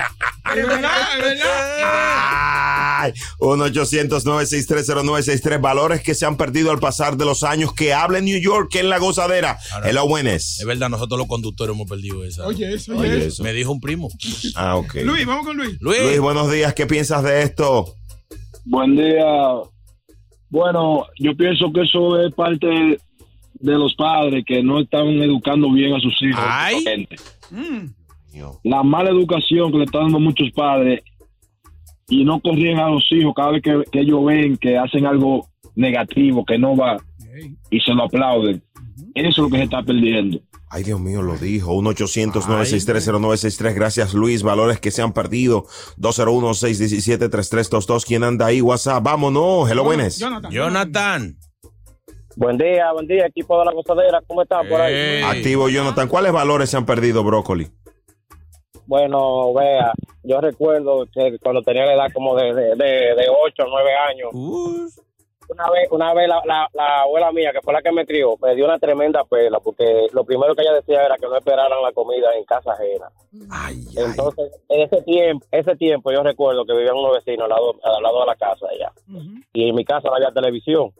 Ay, 1.86 3.13
1-800-963-0963. 3.39 5.60
Valores 5.62 6.01
que 6.01 6.15
se 6.15 6.25
han 6.25 6.38
perdido 6.38 6.71
al 6.71 6.79
pasar 6.79 7.17
de 7.17 7.25
los 7.25 7.43
años. 7.43 7.73
Que 7.73 7.93
habla 7.93 8.19
en 8.19 8.25
New 8.25 8.39
York, 8.39 8.69
que 8.71 8.79
en 8.79 8.89
la 8.89 8.99
gozadera. 8.99 9.58
Hello, 9.84 10.08
buenas. 10.08 10.60
Es 10.60 10.65
verdad, 10.65 10.89
nosotros 10.89 11.17
los 11.17 11.27
conductores 11.27 11.75
hemos 11.75 11.89
perdido 11.89 12.23
esa. 12.23 12.45
Oye, 12.45 12.73
eso, 12.73 12.93
Oye, 12.95 13.13
oye. 13.13 13.27
eso. 13.27 13.43
Me 13.43 13.53
dijo 13.53 13.71
un 13.71 13.82
primo. 13.82 14.10
Ah, 14.56 14.75
ok. 14.77 14.95
Luis, 15.03 15.25
vamos 15.25 15.45
con 15.45 15.58
Luis. 15.58 15.77
Luis, 15.79 16.19
buenos 16.19 16.51
días. 16.51 16.73
¿Qué 16.73 16.86
piensas 16.86 17.23
de 17.23 17.43
esto? 17.43 17.92
Buen 18.65 18.95
día. 18.95 19.26
Bueno, 20.49 21.06
yo 21.19 21.36
pienso 21.36 21.71
que 21.73 21.82
eso 21.82 22.19
es 22.19 22.34
parte 22.34 22.99
de 23.54 23.73
los 23.73 23.93
padres 23.95 24.43
que 24.45 24.62
no 24.62 24.80
están 24.80 25.08
educando 25.21 25.71
bien 25.71 25.93
a 25.93 25.99
sus 25.99 26.21
hijos. 26.21 26.43
Ay. 26.45 26.84
Gente. 26.84 27.15
la 28.63 28.84
mala 28.84 29.10
educación 29.10 29.71
que 29.71 29.78
le 29.80 29.84
están 29.86 30.04
dando 30.04 30.19
muchos 30.19 30.52
padres 30.52 31.02
y 32.10 32.23
no 32.23 32.39
corrigen 32.39 32.80
a 32.80 32.89
los 32.89 33.06
hijos 33.12 33.34
cada 33.36 33.52
vez 33.52 33.62
que, 33.62 33.84
que 33.91 33.99
ellos 34.02 34.23
ven 34.26 34.58
que 34.58 34.78
hacen 34.78 35.06
algo 35.06 35.47
negativo, 35.76 36.45
que 36.45 36.58
no 36.58 36.76
va, 36.76 36.97
y 37.69 37.80
se 37.80 37.93
lo 37.93 38.04
aplauden. 38.04 38.62
Eso 39.15 39.30
es 39.30 39.38
lo 39.38 39.49
que 39.49 39.58
se 39.58 39.63
está 39.63 39.82
perdiendo. 39.82 40.39
Ay, 40.75 40.81
Dios 40.81 40.99
mío, 40.99 41.21
lo 41.21 41.38
dijo. 41.38 41.71
1-800-963-0963. 41.75 43.75
Gracias, 43.75 44.15
Luis. 44.15 44.41
Valores 44.41 44.79
que 44.79 44.89
se 44.89 45.03
han 45.03 45.13
perdido. 45.13 45.65
201-617-3322. 45.99 48.03
¿Quién 48.03 48.23
anda 48.23 48.47
ahí? 48.47 48.59
WhatsApp. 48.59 49.03
Vámonos. 49.03 49.69
Hello, 49.69 49.83
buenas. 49.83 50.17
Jonathan. 50.49 51.38
Buen 52.36 52.57
día, 52.57 52.91
buen 52.91 53.05
día, 53.05 53.27
equipo 53.27 53.59
de 53.59 53.65
la 53.65 53.73
gozadera. 53.73 54.19
¿Cómo 54.25 54.41
están 54.41 54.67
por 54.67 54.81
ahí? 54.81 55.21
Activo, 55.21 55.69
Jonathan. 55.69 56.07
¿Cuáles 56.07 56.31
valores 56.31 56.71
se 56.71 56.77
han 56.77 56.88
perdido, 56.88 57.23
Brócoli? 57.23 57.67
Bueno, 58.88 59.53
vea, 59.53 59.93
yo 60.23 60.41
recuerdo 60.41 61.05
que 61.13 61.38
cuando 61.39 61.62
tenía 61.62 61.86
la 61.86 61.93
edad 61.93 62.07
como 62.12 62.36
de, 62.36 62.51
de, 62.51 62.75
de, 62.75 63.13
de 63.15 63.27
8 63.29 63.63
o 63.63 63.67
9 63.69 63.89
años, 64.09 64.31
una 65.49 65.69
vez, 65.69 65.88
una 65.91 66.13
vez 66.13 66.27
la, 66.27 66.41
la, 66.45 66.67
la 66.73 67.01
abuela 67.01 67.32
mía, 67.32 67.51
que 67.51 67.62
fue 67.62 67.73
la 67.73 67.82
que 67.82 67.91
me 67.91 68.06
crió, 68.06 68.36
me 68.41 68.56
dio 68.56 68.65
una 68.65 68.79
tremenda 68.79 69.23
pela, 69.23 69.60
porque 69.60 70.08
lo 70.13 70.23
primero 70.23 70.56
que 70.56 70.62
ella 70.62 70.73
decía 70.73 71.06
era 71.06 71.15
que 71.17 71.27
no 71.27 71.36
esperaran 71.38 71.82
la 71.82 71.91
comida 71.91 72.27
en 72.38 72.43
casa 72.45 72.71
ajena. 72.73 73.08
Entonces, 73.95 74.51
en 74.69 74.82
ese 74.82 75.01
tiempo, 75.03 75.45
ese 75.51 75.75
tiempo 75.75 76.12
yo 76.12 76.23
recuerdo 76.23 76.65
que 76.65 76.73
vivían 76.73 76.95
unos 76.95 77.13
vecinos 77.13 77.43
al 77.43 77.49
lado, 77.49 77.75
al 77.84 78.03
lado 78.03 78.19
de 78.21 78.25
la 78.27 78.36
casa 78.36 78.67
de 78.67 78.75
ella. 78.75 78.91
Y 79.53 79.69
en 79.69 79.75
mi 79.75 79.86
casa 79.86 80.10
no 80.10 80.15
había 80.15 80.32
televisión. 80.32 80.91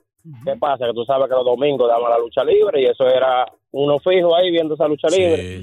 ¿Qué 0.46 0.56
pasa? 0.56 0.86
Que 0.88 0.94
tú 0.94 1.04
sabes 1.04 1.28
que 1.28 1.36
los 1.36 1.44
domingos 1.44 1.90
daban 1.90 2.10
la 2.10 2.18
lucha 2.18 2.46
libre 2.46 2.82
y 2.82 2.86
eso 2.86 3.06
era 3.10 3.46
uno 3.72 4.00
fijo 4.00 4.34
ahí 4.34 4.52
viendo 4.52 4.76
esa 4.76 4.88
lucha 4.88 5.10
libre. 5.10 5.60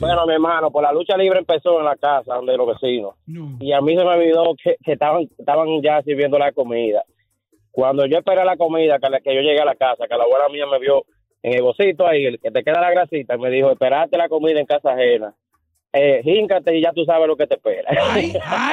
Bueno, 0.00 0.26
mi 0.26 0.32
hermano, 0.32 0.72
pues 0.72 0.82
la 0.82 0.92
lucha 0.92 1.16
libre 1.16 1.38
empezó 1.38 1.78
en 1.78 1.84
la 1.84 1.94
casa 1.94 2.34
donde 2.34 2.56
los 2.56 2.66
vecinos. 2.66 3.14
Y 3.60 3.72
a 3.72 3.80
mí 3.80 3.96
se 3.96 4.02
me 4.02 4.10
olvidó 4.10 4.56
que, 4.60 4.74
que 4.84 4.92
estaban, 4.94 5.28
estaban 5.38 5.68
ya 5.82 6.02
sirviendo 6.02 6.36
la 6.36 6.50
comida. 6.50 7.04
Cuando 7.72 8.06
yo 8.06 8.18
esperé 8.18 8.44
la 8.44 8.56
comida, 8.56 8.98
que, 9.00 9.08
la- 9.10 9.20
que 9.20 9.34
yo 9.34 9.40
llegué 9.40 9.60
a 9.60 9.64
la 9.64 9.74
casa, 9.74 10.04
que 10.08 10.16
la 10.16 10.22
abuela 10.24 10.44
mía 10.50 10.66
me 10.70 10.78
vio 10.78 11.04
en 11.42 11.54
el 11.54 11.62
bocito 11.62 12.06
ahí, 12.06 12.24
el 12.26 12.38
que 12.38 12.50
te 12.52 12.62
queda 12.62 12.80
la 12.80 12.90
grasita, 12.90 13.34
y 13.34 13.38
me 13.38 13.50
dijo, 13.50 13.72
esperate 13.72 14.16
la 14.16 14.28
comida 14.28 14.60
en 14.60 14.66
casa 14.66 14.92
ajena. 14.92 15.34
Eh, 15.94 16.22
híncate 16.24 16.74
y 16.78 16.80
ya 16.82 16.90
tú 16.94 17.04
sabes 17.04 17.26
lo 17.28 17.36
que 17.36 17.46
te 17.46 17.56
espera. 17.56 17.90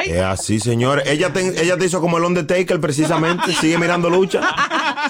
Es 0.06 0.22
así, 0.22 0.60
señor. 0.60 1.02
Ella 1.06 1.34
te, 1.34 1.42
ella 1.62 1.76
te 1.78 1.86
hizo 1.86 2.00
como 2.00 2.18
el 2.18 2.24
Undertaker, 2.24 2.80
precisamente. 2.80 3.52
Sigue 3.54 3.78
mirando 3.78 4.10
lucha. 4.10 4.42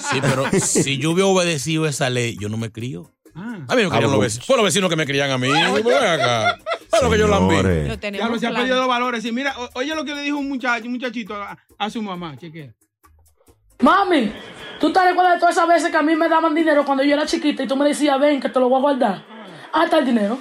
Sí, 0.00 0.18
pero 0.22 0.46
si 0.60 0.98
yo 0.98 1.10
hubiera 1.10 1.28
obedecido 1.28 1.84
esa 1.86 2.08
ley, 2.10 2.36
yo 2.40 2.48
no 2.48 2.56
me 2.56 2.70
crío. 2.72 3.10
A 3.34 3.40
mí 3.76 3.82
me 3.82 3.84
Ah, 3.84 3.90
crían 3.96 4.10
los 4.10 4.18
vecinos. 4.20 4.46
Fue 4.46 4.56
los 4.56 4.64
vecinos 4.64 4.88
que 4.88 4.96
me 4.96 5.04
crían 5.04 5.30
a 5.30 5.36
mí. 5.38 5.48
Ven 5.48 5.94
acá. 5.94 6.56
Es 6.92 7.02
lo 7.02 7.10
que 7.10 7.18
yo 7.18 7.28
la 7.28 7.38
vi. 7.40 8.16
Ya 8.16 8.28
lo 8.28 8.38
se 8.38 8.46
ha 8.46 8.52
perdido 8.52 8.78
los 8.78 8.88
valores. 8.88 9.24
Y 9.24 9.32
mira, 9.32 9.54
oye 9.74 9.94
lo 9.94 10.04
que 10.04 10.14
le 10.14 10.22
dijo 10.22 10.38
un 10.38 10.48
muchacho, 10.48 10.86
un 10.86 10.92
muchachito 10.92 11.34
a, 11.34 11.58
a 11.76 11.90
su 11.90 12.00
mamá, 12.02 12.36
chequea. 12.38 12.72
Mami, 13.80 14.32
¿tú 14.78 14.92
te 14.92 15.02
recuerdas 15.02 15.34
de 15.34 15.40
todas 15.40 15.56
esas 15.56 15.68
veces 15.68 15.90
que 15.90 15.96
a 15.96 16.02
mí 16.02 16.14
me 16.14 16.28
daban 16.28 16.54
dinero 16.54 16.84
cuando 16.84 17.02
yo 17.02 17.14
era 17.14 17.26
chiquita 17.26 17.62
y 17.62 17.66
tú 17.66 17.76
me 17.76 17.86
decías, 17.86 18.18
ven, 18.20 18.40
que 18.40 18.48
te 18.48 18.60
lo 18.60 18.68
voy 18.68 18.78
a 18.78 18.82
guardar? 18.82 19.22
Ahí 19.72 19.84
está 19.84 19.98
el 19.98 20.06
dinero. 20.06 20.38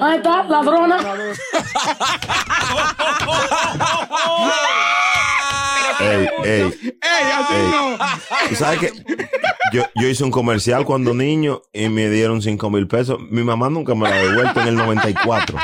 Ahí 0.00 0.16
está, 0.16 0.42
ladrona. 0.44 0.98
Ey, 6.00 6.28
ey. 6.44 6.62
¡Ey, 7.00 7.32
así 7.32 7.54
Ey. 7.54 7.70
no! 7.70 7.98
¿Tú 8.48 8.54
sabes 8.56 8.80
que 8.80 8.92
yo, 9.72 9.84
yo 9.94 10.08
hice 10.08 10.24
un 10.24 10.30
comercial 10.30 10.84
cuando 10.84 11.14
niño 11.14 11.62
y 11.72 11.88
me 11.88 12.08
dieron 12.10 12.42
5 12.42 12.70
mil 12.70 12.88
pesos? 12.88 13.18
Mi 13.30 13.44
mamá 13.44 13.70
nunca 13.70 13.94
me 13.94 14.08
lo 14.08 14.14
ha 14.14 14.18
devuelto 14.18 14.60
en 14.62 14.68
el 14.68 14.74
94. 14.74 15.58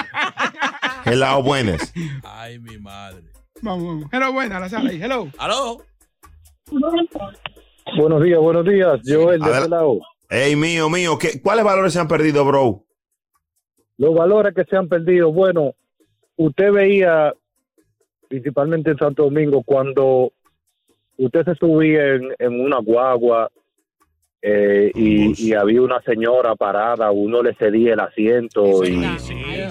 Hello, 1.05 1.43
buenas. 1.43 1.93
Ay, 2.23 2.59
mi 2.61 2.79
madre. 2.79 3.25
Vamos, 3.63 3.85
vamos. 3.87 4.05
Hello, 4.13 4.33
buena, 4.33 4.61
la 4.61 4.69
sala 4.69 4.91
ahí. 4.91 5.03
Hello. 5.03 5.29
Buenos 7.97 8.23
días, 8.23 8.41
buenos 8.41 8.65
días. 8.65 9.01
Yo, 9.05 9.33
el 9.33 9.41
de 9.41 9.51
este 9.51 9.69
lado. 9.69 10.01
Ey, 10.31 10.57
mío, 10.57 10.91
mío. 10.91 11.19
¿qué, 11.19 11.41
¿Cuáles 11.43 11.65
valores 11.65 11.93
se 11.93 12.01
han 12.01 12.09
perdido, 12.09 12.45
bro? 12.45 12.85
Los 13.97 14.15
valores 14.15 14.55
que 14.55 14.65
se 14.65 14.77
han 14.77 14.89
perdido, 14.89 15.33
bueno, 15.33 15.73
usted 16.37 16.71
veía, 16.71 17.35
principalmente 18.29 18.91
en 18.91 18.99
Santo 18.99 19.25
Domingo, 19.25 19.63
cuando 19.63 20.33
usted 21.17 21.45
se 21.45 21.55
subía 21.55 22.15
en, 22.15 22.29
en 22.39 22.61
una 22.61 22.79
guagua 22.79 23.51
eh, 24.43 24.93
y, 24.95 25.49
y 25.49 25.55
había 25.55 25.83
una 25.83 26.01
señora 26.03 26.55
parada, 26.55 27.11
uno 27.11 27.43
le 27.43 27.55
cedía 27.55 27.95
el 27.95 28.01
asiento 28.01 28.85
y, 28.85 29.05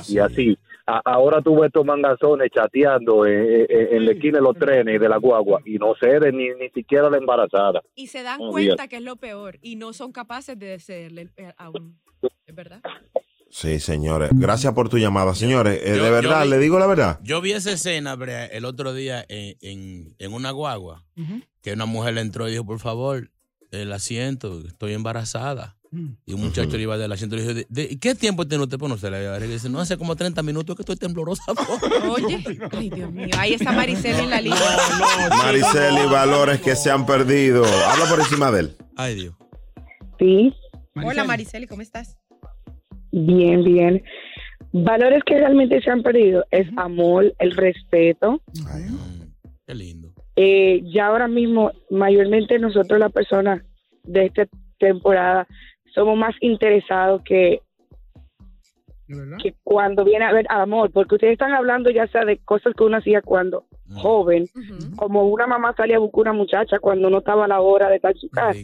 y 0.10 0.20
así. 0.20 0.58
A- 0.90 1.02
ahora 1.04 1.42
tú 1.42 1.56
ves 1.60 1.68
estos 1.68 1.86
mangazones 1.86 2.50
chateando 2.56 3.26
en, 3.26 3.66
en- 3.70 3.96
en 3.98 4.06
la 4.06 4.12
esquina 4.14 4.38
de 4.38 4.44
los 4.44 4.58
trenes 4.58 4.96
y 4.96 4.98
de 4.98 5.10
la 5.10 5.18
guagua 5.18 5.62
y 5.66 5.76
no 5.78 5.94
ceden 6.00 6.38
ni, 6.38 6.50
ni 6.52 6.70
siquiera 6.70 7.10
la 7.10 7.18
embarazada. 7.18 7.82
Y 7.94 8.08
se 8.08 8.24
dan 8.24 8.38
Buenos 8.40 8.54
cuenta 8.54 8.88
que 8.88 8.96
es 8.98 9.02
lo 9.04 9.18
peor 9.18 9.58
y 9.62 9.76
no 9.76 9.92
son 9.94 10.12
capaces 10.12 10.58
de 10.58 10.80
cederle 10.80 11.30
eh, 11.38 11.52
a 11.58 11.70
un. 11.70 12.00
¿Es 12.46 12.56
verdad? 12.56 12.82
Sí, 13.50 13.80
señores. 13.80 14.30
Gracias 14.34 14.74
por 14.74 14.90
tu 14.90 14.98
llamada, 14.98 15.34
señores. 15.34 15.80
Eh, 15.84 15.92
de 15.92 15.98
yo 15.98 16.12
verdad, 16.12 16.44
vi- 16.44 16.50
le 16.50 16.58
digo 16.60 16.80
la 16.80 16.88
verdad. 16.88 17.20
Yo 17.24 17.40
vi 17.42 17.54
esa 17.54 17.72
escena, 17.72 18.16
Brea, 18.16 18.46
el 18.46 18.66
otro 18.66 18.94
día 18.94 19.26
en, 19.30 19.56
en, 19.62 20.16
en 20.20 20.34
una 20.34 20.52
guagua, 20.52 21.06
que 21.62 21.74
una 21.74 21.86
mujer 21.86 22.16
le 22.16 22.22
entró 22.22 22.48
y 22.48 22.52
dijo, 22.52 22.66
por 22.66 22.80
favor, 22.80 23.30
el 23.72 23.92
asiento, 23.94 24.60
estoy 24.68 24.94
embarazada. 24.94 25.77
Y 26.26 26.34
un 26.34 26.42
muchacho 26.42 26.76
le 26.76 26.84
iba 26.84 26.98
del 26.98 27.12
asiento 27.12 27.36
y 27.36 27.40
le 27.40 27.44
dijo, 27.44 27.54
¿de, 27.56 27.66
de- 27.70 28.00
qué 28.00 28.14
tiempo 28.16 28.46
tiene 28.48 28.64
usted? 28.64 28.78
Pues 28.78 28.90
no 28.90 28.98
se 28.98 29.10
le 29.10 29.24
iba 29.24 29.34
a 29.36 29.46
Y 29.46 29.48
dice, 29.48 29.70
no, 29.70 29.80
hace 29.80 29.98
como 29.98 30.16
30 30.16 30.44
minutos 30.44 30.76
que 30.76 30.82
estoy 30.82 30.96
temblorosa. 30.98 31.44
Oye, 32.10 32.44
ay 32.72 32.90
Dios 32.90 33.12
mío, 33.12 33.30
ahí 33.38 33.54
está 33.54 33.72
Maricel 33.72 34.20
en 34.20 34.30
la 34.30 34.42
línea. 34.42 34.60
Mariceli, 35.44 36.06
valores 36.12 36.60
que 36.62 36.76
se 36.76 36.92
han 36.92 37.06
perdido. 37.06 37.64
Habla 37.66 38.06
por 38.10 38.20
encima 38.20 38.52
de 38.52 38.60
él. 38.62 38.72
Ay, 38.96 39.16
Dios. 39.16 39.36
Sí, 40.20 40.54
Hola 41.04 41.24
Maricel, 41.24 41.68
¿cómo 41.68 41.82
estás? 41.82 42.18
bien, 43.12 43.64
bien. 43.64 44.04
Valores 44.74 45.24
que 45.26 45.38
realmente 45.38 45.82
se 45.82 45.90
han 45.90 46.04
perdido 46.04 46.44
es 46.52 46.68
amor, 46.78 47.34
el 47.40 47.56
respeto. 47.56 48.42
Qué 49.66 49.74
lindo. 49.76 50.14
Eh, 50.36 50.82
ya 50.94 51.08
ahora 51.08 51.28
mismo, 51.28 51.72
mayormente 51.90 52.60
nosotros 52.60 53.00
las 53.00 53.12
personas 53.12 53.62
de 54.04 54.26
esta 54.26 54.48
temporada 54.80 55.48
somos 55.98 56.16
más 56.16 56.36
interesados 56.42 57.24
que, 57.24 57.64
que 59.42 59.56
cuando 59.64 60.06
viene 60.06 60.26
a 60.26 60.32
ver 60.32 60.46
amor, 60.50 60.92
porque 60.92 61.16
ustedes 61.16 61.34
están 61.34 61.54
hablando 61.54 61.90
ya 61.90 62.06
sea 62.08 62.24
de 62.24 62.38
cosas 62.38 62.76
que 62.78 62.84
uno 62.84 62.98
hacía 62.98 63.24
cuando 63.24 63.66
joven, 63.96 64.48
como 64.96 65.28
una 65.28 65.48
mamá 65.48 65.74
salía 65.76 65.96
a 65.96 66.00
buscar 66.00 66.22
una 66.22 66.34
muchacha 66.34 66.78
cuando 66.80 67.10
no 67.10 67.18
estaba 67.20 67.46
a 67.46 67.48
la 67.48 67.62
hora 67.62 67.90
de 67.90 67.96
estar 67.96 68.12
en 68.12 68.18
su 68.20 68.30
casa. 68.30 68.54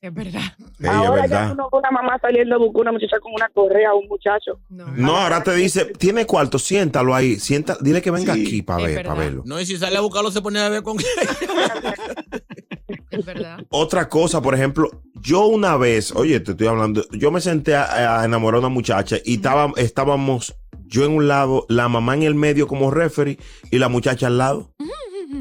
Es 0.00 0.12
verdad. 0.12 0.42
Ey, 0.80 0.80
es 0.80 0.88
Ahora 0.90 1.26
ya 1.26 1.38
verdad. 1.38 1.52
uno 1.52 1.68
ve 1.72 1.78
una 1.78 1.90
mamá 1.90 2.18
saliendo 2.20 2.56
a 2.56 2.58
buscar 2.58 2.82
una 2.82 2.92
muchacha 2.92 3.18
con 3.20 3.32
una 3.32 3.48
correa 3.48 3.94
o 3.94 4.00
un 4.00 4.08
muchacho. 4.08 4.60
No, 4.68 5.16
ahora 5.16 5.42
te 5.42 5.54
dice, 5.54 5.86
tiene 5.98 6.26
cuarto, 6.26 6.58
siéntalo 6.58 7.14
ahí. 7.14 7.36
Sienta, 7.36 7.78
dile 7.80 8.02
que 8.02 8.10
venga 8.10 8.34
aquí 8.34 8.60
para 8.60 8.84
ver, 8.84 9.02
para 9.02 9.18
verlo. 9.18 9.42
No, 9.46 9.58
y 9.58 9.64
si 9.64 9.78
sale 9.78 9.96
a 9.96 10.02
buscarlo 10.02 10.30
se 10.30 10.42
pone 10.42 10.60
a 10.60 10.68
ver 10.68 10.82
con 10.82 10.98
Es 13.10 13.24
verdad. 13.24 13.60
Otra 13.70 14.06
cosa, 14.06 14.42
por 14.42 14.54
ejemplo, 14.54 14.90
yo 15.24 15.46
una 15.46 15.76
vez, 15.76 16.12
oye, 16.12 16.38
te 16.40 16.52
estoy 16.52 16.68
hablando, 16.68 17.04
yo 17.10 17.32
me 17.32 17.40
senté 17.40 17.74
a, 17.74 18.20
a 18.20 18.24
enamorar 18.24 18.58
a 18.58 18.60
una 18.60 18.68
muchacha 18.68 19.16
y 19.24 19.36
estaba, 19.36 19.72
estábamos 19.76 20.54
yo 20.86 21.04
en 21.04 21.12
un 21.12 21.26
lado, 21.26 21.66
la 21.68 21.88
mamá 21.88 22.14
en 22.14 22.22
el 22.22 22.34
medio 22.34 22.68
como 22.68 22.90
referee 22.90 23.38
y 23.70 23.78
la 23.78 23.88
muchacha 23.88 24.28
al 24.28 24.38
lado. 24.38 24.70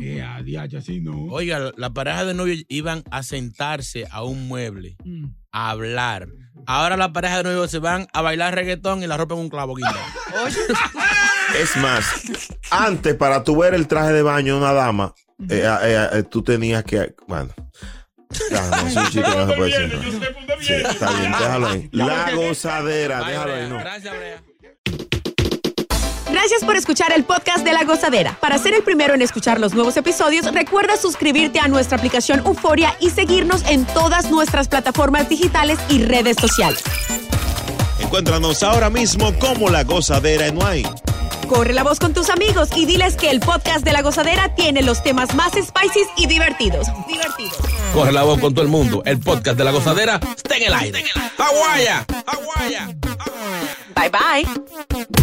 Eh, 0.02 0.24
no. 1.02 1.26
Oiga, 1.26 1.72
la 1.78 1.91
pareja 1.91 2.26
de 2.26 2.34
novios 2.34 2.63
iban 2.67 3.04
a 3.12 3.22
sentarse 3.22 4.06
a 4.10 4.24
un 4.24 4.48
mueble, 4.48 4.96
a 5.52 5.69
hablar. 5.69 6.28
Ahora 6.65 6.98
la 6.98 7.13
pareja 7.13 7.38
de 7.38 7.43
novios 7.43 7.69
se 7.69 7.80
van 7.80 8.08
a 8.13 8.22
bailar 8.22 8.56
reggaetón 8.56 9.04
y 9.04 9.08
la 9.08 9.17
ropa 9.17 9.36
en 9.36 9.41
un 9.41 9.50
clavo. 9.50 9.76
Es 11.60 11.78
más, 11.78 12.06
antes 12.72 13.13
para 13.15 13.43
tú 13.43 13.58
ver 13.58 13.76
el 13.76 13.88
traje 13.88 14.12
de 14.12 14.24
baño 14.24 14.56
de 14.56 14.60
una 14.60 14.74
dama, 14.74 15.13
eh, 15.50 15.63
eh, 15.84 16.08
eh, 16.13 16.24
tú 16.24 16.41
tenías 16.41 16.84
que, 16.84 17.13
bueno. 17.28 17.50
Ya, 18.52 18.62
no, 18.67 18.88
es 18.88 18.96
un 18.96 19.04
chiste 19.06 19.22
que 19.22 19.38
no 19.38 19.48
se 19.48 19.54
puede 19.54 19.72
decir. 19.72 19.96
no. 19.96 20.62
Sí, 20.62 20.74
está 20.74 21.12
bien, 21.12 21.32
déjalo 21.32 21.67
ahí. 21.67 21.89
La 21.91 22.32
gozadera, 22.34 23.24
déjalo 23.24 23.54
ahí, 23.54 23.69
no. 23.69 23.78
Gracias 26.32 26.65
por 26.65 26.76
escuchar 26.76 27.13
el 27.13 27.24
podcast 27.26 27.63
de 27.63 27.74
La 27.74 27.84
Gozadera. 27.84 28.38
Para 28.41 28.58
ser 28.58 28.74
el 28.74 28.82
primero 28.82 29.13
en 29.13 29.22
escuchar 29.22 29.60
los 29.60 29.76
nuevos 29.76 29.96
episodios, 29.98 30.52
recuerda 30.52 30.98
suscribirte 30.98 31.60
a 31.60 31.67
nuestra 31.67 31.98
aplicación 31.98 32.39
Euforia 32.39 32.98
y 33.00 33.12
seguirnos 33.12 33.63
en 33.69 33.86
todas 33.86 34.32
nuestras 34.32 34.67
plataformas 34.67 35.30
digitales 35.30 35.78
y 35.89 36.04
redes 36.04 36.36
sociales. 36.38 36.84
Encuéntranos 38.13 38.62
ahora 38.62 38.91
mismo 38.91 39.34
como 39.39 39.71
La 39.71 39.84
Gozadera 39.86 40.45
en 40.45 40.56
Wine. 40.56 40.88
Corre 41.47 41.73
la 41.73 41.82
voz 41.82 41.97
con 41.97 42.13
tus 42.13 42.30
amigos 42.30 42.69
y 42.76 42.86
diles 42.86 43.15
que 43.15 43.32
el 43.32 43.39
podcast 43.39 43.84
de 43.84 43.91
La 43.91 44.04
Gozadera 44.04 44.54
tiene 44.54 44.84
los 44.84 45.02
temas 45.02 45.34
más 45.34 45.54
spicy 45.54 46.02
y 46.17 46.28
divertidos. 46.28 46.86
Divertidos. 47.08 47.58
Corre 47.91 48.12
la 48.12 48.21
voz 48.21 48.39
con 48.39 48.54
todo 48.54 48.63
el 48.63 48.69
mundo. 48.69 49.02
El 49.04 49.17
podcast 49.17 49.58
de 49.58 49.63
la 49.63 49.71
gozadera 49.71 50.19
está 50.36 50.58
en 50.58 50.63
el 50.63 50.73
aire. 50.76 51.04
¡Aguaya! 51.39 52.06
¡Aguaya! 52.28 52.95
Bye 53.95 54.12
bye. 54.12 55.22